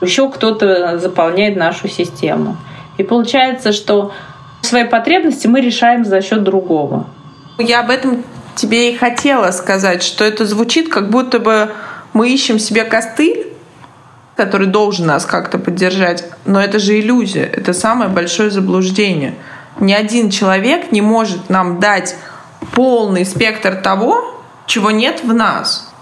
еще 0.03 0.29
кто-то 0.29 0.99
заполняет 0.99 1.57
нашу 1.57 1.89
систему. 1.89 2.59
И 2.99 3.05
получается, 3.05 3.73
что 3.73 4.13
свои 4.61 4.85
потребности 4.85 5.47
мы 5.47 5.63
решаем 5.63 6.05
за 6.05 6.21
счет 6.21 6.43
другого. 6.43 7.07
Я 7.57 7.81
об 7.81 7.89
этом 7.89 8.23
тебе 8.59 8.93
и 8.93 8.97
хотела 8.97 9.51
сказать, 9.53 10.03
что 10.03 10.25
это 10.25 10.45
звучит, 10.45 10.89
как 10.89 11.11
будто 11.11 11.39
бы 11.39 11.71
мы 12.13 12.29
ищем 12.31 12.59
себе 12.59 12.85
костыль, 12.85 13.47
который 14.37 14.67
должен 14.67 15.07
нас 15.07 15.25
как-то 15.25 15.59
поддержать, 15.59 16.25
но 16.45 16.61
это 16.61 16.79
же 16.79 16.99
иллюзия, 16.99 17.45
это 17.45 17.73
самое 17.73 18.11
большое 18.11 18.51
заблуждение. 18.51 19.35
Ни 19.81 19.93
один 19.93 20.31
человек 20.31 20.93
не 20.93 21.01
может 21.01 21.51
нам 21.51 21.81
дать 21.81 22.17
полный 22.73 23.25
спектр 23.25 23.77
того, 23.77 24.43
чего 24.67 24.91
нет 24.91 25.23
в 25.25 25.33
нас. 25.33 25.93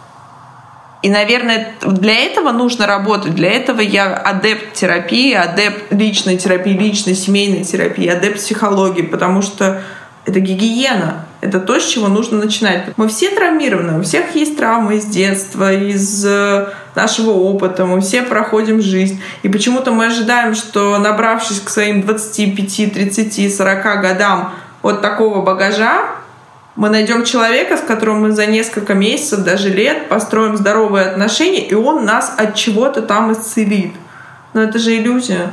И, 1.02 1.10
наверное, 1.10 1.74
для 1.82 2.14
этого 2.14 2.52
нужно 2.52 2.86
работать. 2.86 3.34
Для 3.34 3.52
этого 3.52 3.80
я 3.80 4.14
адепт 4.14 4.72
терапии, 4.72 5.34
адепт 5.34 5.92
личной 5.92 6.36
терапии, 6.36 6.72
личной 6.72 7.14
семейной 7.14 7.64
терапии, 7.64 8.08
адепт 8.08 8.38
психологии, 8.38 9.02
потому 9.02 9.42
что 9.42 9.82
это 10.24 10.40
гигиена. 10.40 11.26
Это 11.46 11.60
то, 11.60 11.78
с 11.78 11.86
чего 11.86 12.08
нужно 12.08 12.38
начинать. 12.38 12.96
Мы 12.96 13.06
все 13.06 13.30
травмированы, 13.30 14.00
у 14.00 14.02
всех 14.02 14.34
есть 14.34 14.56
травмы 14.56 14.96
из 14.96 15.04
детства, 15.04 15.72
из 15.72 16.24
э, 16.26 16.66
нашего 16.96 17.30
опыта, 17.30 17.86
мы 17.86 18.00
все 18.00 18.22
проходим 18.22 18.82
жизнь. 18.82 19.22
И 19.44 19.48
почему-то 19.48 19.92
мы 19.92 20.06
ожидаем, 20.06 20.56
что 20.56 20.98
набравшись 20.98 21.60
к 21.60 21.68
своим 21.68 22.02
25, 22.02 22.92
30, 22.92 23.56
40 23.56 24.00
годам 24.02 24.54
вот 24.82 25.02
такого 25.02 25.42
багажа, 25.42 26.06
мы 26.74 26.90
найдем 26.90 27.24
человека, 27.24 27.76
с 27.76 27.80
которым 27.80 28.22
мы 28.22 28.32
за 28.32 28.46
несколько 28.46 28.94
месяцев, 28.94 29.44
даже 29.44 29.68
лет 29.68 30.08
построим 30.08 30.56
здоровые 30.56 31.06
отношения, 31.06 31.64
и 31.64 31.74
он 31.74 32.04
нас 32.04 32.34
от 32.36 32.56
чего-то 32.56 33.02
там 33.02 33.32
исцелит. 33.32 33.92
Но 34.52 34.62
это 34.62 34.80
же 34.80 34.96
иллюзия. 34.96 35.52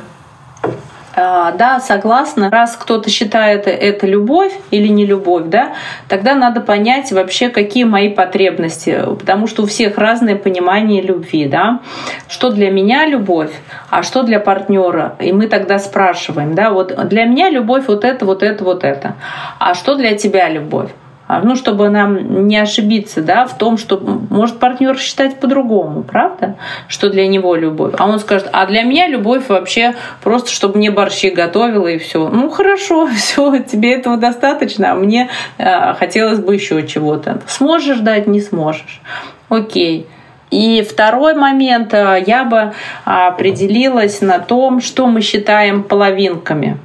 А, 1.15 1.51
да, 1.51 1.79
согласна. 1.79 2.49
Раз 2.49 2.75
кто-то 2.75 3.09
считает 3.09 3.67
это 3.67 4.07
любовь 4.07 4.53
или 4.71 4.87
не 4.87 5.05
любовь, 5.05 5.43
да, 5.45 5.73
тогда 6.07 6.33
надо 6.33 6.59
понять 6.59 7.11
вообще, 7.11 7.49
какие 7.49 7.83
мои 7.83 8.09
потребности, 8.09 8.99
потому 9.19 9.45
что 9.45 9.63
у 9.63 9.65
всех 9.67 9.97
разное 9.97 10.35
понимание 10.35 11.01
любви, 11.01 11.45
да. 11.45 11.81
Что 12.27 12.49
для 12.49 12.71
меня 12.71 13.05
любовь, 13.05 13.51
а 13.89 14.01
что 14.01 14.23
для 14.23 14.39
партнера? 14.39 15.15
И 15.19 15.31
мы 15.31 15.47
тогда 15.47 15.77
спрашиваем, 15.77 16.55
да, 16.55 16.71
вот 16.71 16.95
для 17.09 17.25
меня 17.25 17.49
любовь 17.49 17.85
вот 17.87 18.03
это, 18.05 18.25
вот 18.25 18.41
это, 18.41 18.63
вот 18.63 18.83
это. 18.83 19.15
А 19.59 19.75
что 19.75 19.95
для 19.95 20.17
тебя 20.17 20.49
любовь? 20.49 20.89
А, 21.33 21.41
ну, 21.43 21.55
чтобы 21.55 21.89
нам 21.89 22.47
не 22.47 22.57
ошибиться, 22.57 23.21
да, 23.21 23.45
в 23.45 23.57
том, 23.57 23.77
что 23.77 23.97
может 24.29 24.59
партнер 24.59 24.97
считать 24.97 25.39
по-другому, 25.39 26.03
правда, 26.03 26.55
что 26.87 27.09
для 27.09 27.27
него 27.27 27.55
любовь. 27.55 27.95
А 27.97 28.07
он 28.07 28.19
скажет, 28.19 28.49
а 28.53 28.65
для 28.67 28.83
меня 28.83 29.07
любовь 29.07 29.49
вообще 29.49 29.95
просто, 30.21 30.51
чтобы 30.51 30.77
мне 30.77 30.91
борщи 30.91 31.31
готовила 31.31 31.87
и 31.87 31.97
все. 31.97 32.29
Ну, 32.29 32.49
хорошо, 32.49 33.07
все, 33.15 33.59
тебе 33.59 33.93
этого 33.95 34.17
достаточно, 34.17 34.91
а 34.91 34.95
мне 34.95 35.29
э, 35.57 35.93
хотелось 35.95 36.39
бы 36.39 36.53
еще 36.53 36.85
чего-то. 36.85 37.41
Сможешь 37.47 37.99
дать, 37.99 38.27
не 38.27 38.41
сможешь. 38.41 39.01
Окей. 39.49 40.05
И 40.51 40.83
второй 40.83 41.33
момент, 41.33 41.95
э, 41.95 42.23
я 42.27 42.43
бы 42.43 42.73
определилась 43.05 44.21
на 44.21 44.37
том, 44.37 44.81
что 44.81 45.07
мы 45.07 45.21
считаем 45.21 45.81
половинками. 45.81 46.77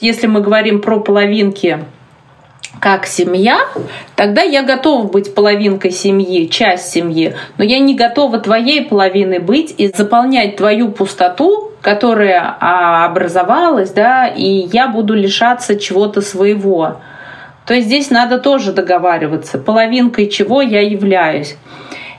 Если 0.00 0.26
мы 0.26 0.40
говорим 0.40 0.80
про 0.80 0.98
половинки 0.98 1.84
как 2.80 3.06
семья, 3.06 3.60
тогда 4.16 4.42
я 4.42 4.62
готова 4.62 5.06
быть 5.06 5.34
половинкой 5.34 5.90
семьи, 5.90 6.48
часть 6.48 6.90
семьи, 6.90 7.34
но 7.58 7.64
я 7.64 7.78
не 7.78 7.94
готова 7.94 8.38
твоей 8.38 8.84
половиной 8.84 9.38
быть 9.38 9.74
и 9.76 9.88
заполнять 9.88 10.56
твою 10.56 10.90
пустоту, 10.90 11.72
которая 11.80 12.56
а, 12.60 13.06
образовалась, 13.06 13.90
да, 13.90 14.26
и 14.26 14.46
я 14.72 14.88
буду 14.88 15.14
лишаться 15.14 15.78
чего-то 15.78 16.20
своего. 16.20 16.96
То 17.66 17.74
есть 17.74 17.86
здесь 17.86 18.10
надо 18.10 18.38
тоже 18.38 18.72
договариваться, 18.72 19.58
половинкой 19.58 20.28
чего 20.28 20.60
я 20.60 20.80
являюсь. 20.80 21.56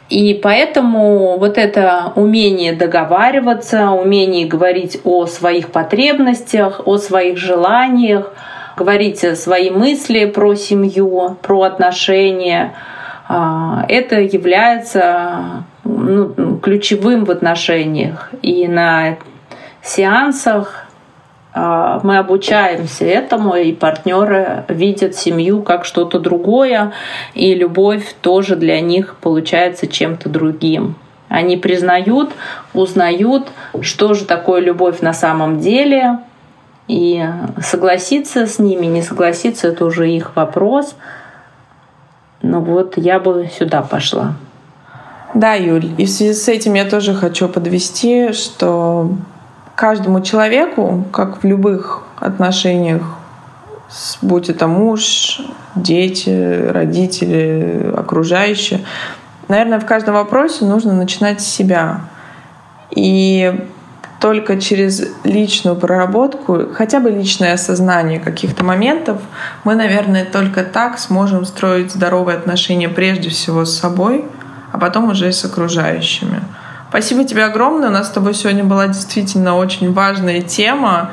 И 0.09 0.39
поэтому 0.41 1.37
вот 1.39 1.57
это 1.57 2.13
умение 2.15 2.73
договариваться, 2.73 3.89
умение 3.89 4.45
говорить 4.45 4.99
о 5.03 5.25
своих 5.25 5.71
потребностях, 5.71 6.81
о 6.85 6.97
своих 6.97 7.37
желаниях, 7.37 8.31
говорить 8.75 9.19
свои 9.37 9.69
мысли 9.69 10.25
про 10.25 10.55
семью, 10.55 11.37
про 11.41 11.63
отношения, 11.63 12.73
а, 13.27 13.85
это 13.87 14.19
является 14.19 15.65
ну, 15.83 16.57
ключевым 16.57 17.25
в 17.25 17.31
отношениях. 17.31 18.29
И 18.41 18.67
на 18.67 19.17
сеансах 19.81 20.85
а, 21.53 22.01
мы 22.03 22.17
обучаемся 22.17 23.05
этому, 23.05 23.55
и 23.55 23.71
партнеры 23.71 24.65
видят 24.67 25.15
семью 25.15 25.63
как 25.63 25.85
что-то 25.85 26.19
другое, 26.19 26.91
и 27.33 27.55
любовь 27.55 28.15
тоже 28.21 28.55
для 28.55 28.81
них 28.81 29.15
получается 29.21 29.87
чем-то 29.87 30.29
другим. 30.29 30.95
Они 31.27 31.57
признают, 31.57 32.33
узнают, 32.73 33.47
что 33.81 34.13
же 34.13 34.25
такое 34.25 34.61
любовь 34.61 35.01
на 35.01 35.13
самом 35.13 35.59
деле, 35.59 36.19
и 36.87 37.27
согласиться 37.61 38.45
с 38.45 38.59
ними, 38.59 38.85
не 38.85 39.01
согласиться, 39.01 39.67
это 39.67 39.85
уже 39.85 40.09
их 40.09 40.35
вопрос. 40.35 40.95
Но 42.41 42.61
вот 42.61 42.97
я 42.97 43.19
бы 43.19 43.49
сюда 43.57 43.81
пошла. 43.81 44.35
Да, 45.33 45.53
Юль, 45.53 45.91
и 45.97 46.05
в 46.05 46.09
связи 46.09 46.33
с 46.33 46.47
этим 46.47 46.75
я 46.75 46.85
тоже 46.85 47.13
хочу 47.13 47.49
подвести, 47.49 48.31
что 48.31 49.09
каждому 49.75 50.21
человеку, 50.21 51.03
как 51.11 51.43
в 51.43 51.45
любых 51.45 52.03
отношениях, 52.19 53.03
будь 54.21 54.49
это 54.49 54.67
муж, 54.67 55.41
дети, 55.75 56.67
родители, 56.69 57.91
окружающие, 57.95 58.81
наверное, 59.47 59.79
в 59.79 59.85
каждом 59.85 60.13
вопросе 60.13 60.65
нужно 60.65 60.93
начинать 60.93 61.41
с 61.41 61.47
себя. 61.47 62.01
И 62.91 63.67
только 64.19 64.59
через 64.59 65.09
личную 65.23 65.75
проработку, 65.75 66.67
хотя 66.73 66.99
бы 66.99 67.09
личное 67.09 67.53
осознание 67.53 68.19
каких-то 68.19 68.63
моментов, 68.63 69.21
мы, 69.63 69.75
наверное, 69.75 70.25
только 70.25 70.63
так 70.63 70.97
сможем 70.99 71.45
строить 71.45 71.91
здоровые 71.91 72.37
отношения 72.37 72.89
прежде 72.89 73.29
всего 73.29 73.65
с 73.65 73.77
собой, 73.77 74.25
а 74.71 74.77
потом 74.77 75.09
уже 75.09 75.29
и 75.29 75.31
с 75.31 75.45
окружающими. 75.45 76.41
Спасибо 76.89 77.25
тебе 77.25 77.43
огромное. 77.43 77.89
У 77.89 77.91
нас 77.91 78.07
с 78.07 78.11
тобой 78.11 78.33
сегодня 78.33 78.63
была 78.63 78.87
действительно 78.87 79.57
очень 79.57 79.91
важная 79.91 80.41
тема. 80.41 81.11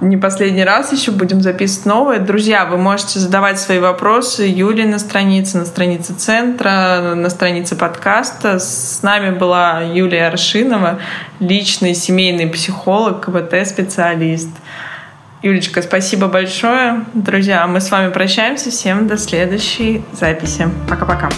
Не 0.00 0.16
последний 0.16 0.64
раз 0.64 0.92
еще 0.92 1.10
будем 1.10 1.42
записывать 1.42 1.84
новые. 1.84 2.20
Друзья, 2.20 2.64
вы 2.64 2.78
можете 2.78 3.18
задавать 3.18 3.60
свои 3.60 3.78
вопросы 3.78 4.44
Юле 4.44 4.86
на 4.86 4.98
странице, 4.98 5.58
на 5.58 5.66
странице 5.66 6.14
центра, 6.14 7.12
на 7.14 7.28
странице 7.28 7.76
подкаста. 7.76 8.58
С 8.58 9.00
нами 9.02 9.36
была 9.36 9.82
Юлия 9.82 10.28
Аршинова, 10.28 11.00
личный 11.38 11.94
семейный 11.94 12.46
психолог, 12.48 13.26
КВТ-специалист. 13.26 14.48
Юлечка, 15.42 15.82
спасибо 15.82 16.28
большое. 16.28 17.04
Друзья, 17.12 17.66
мы 17.66 17.82
с 17.82 17.90
вами 17.90 18.10
прощаемся. 18.10 18.70
Всем 18.70 19.06
до 19.06 19.18
следующей 19.18 20.02
записи. 20.12 20.66
Пока-пока. 20.88 21.28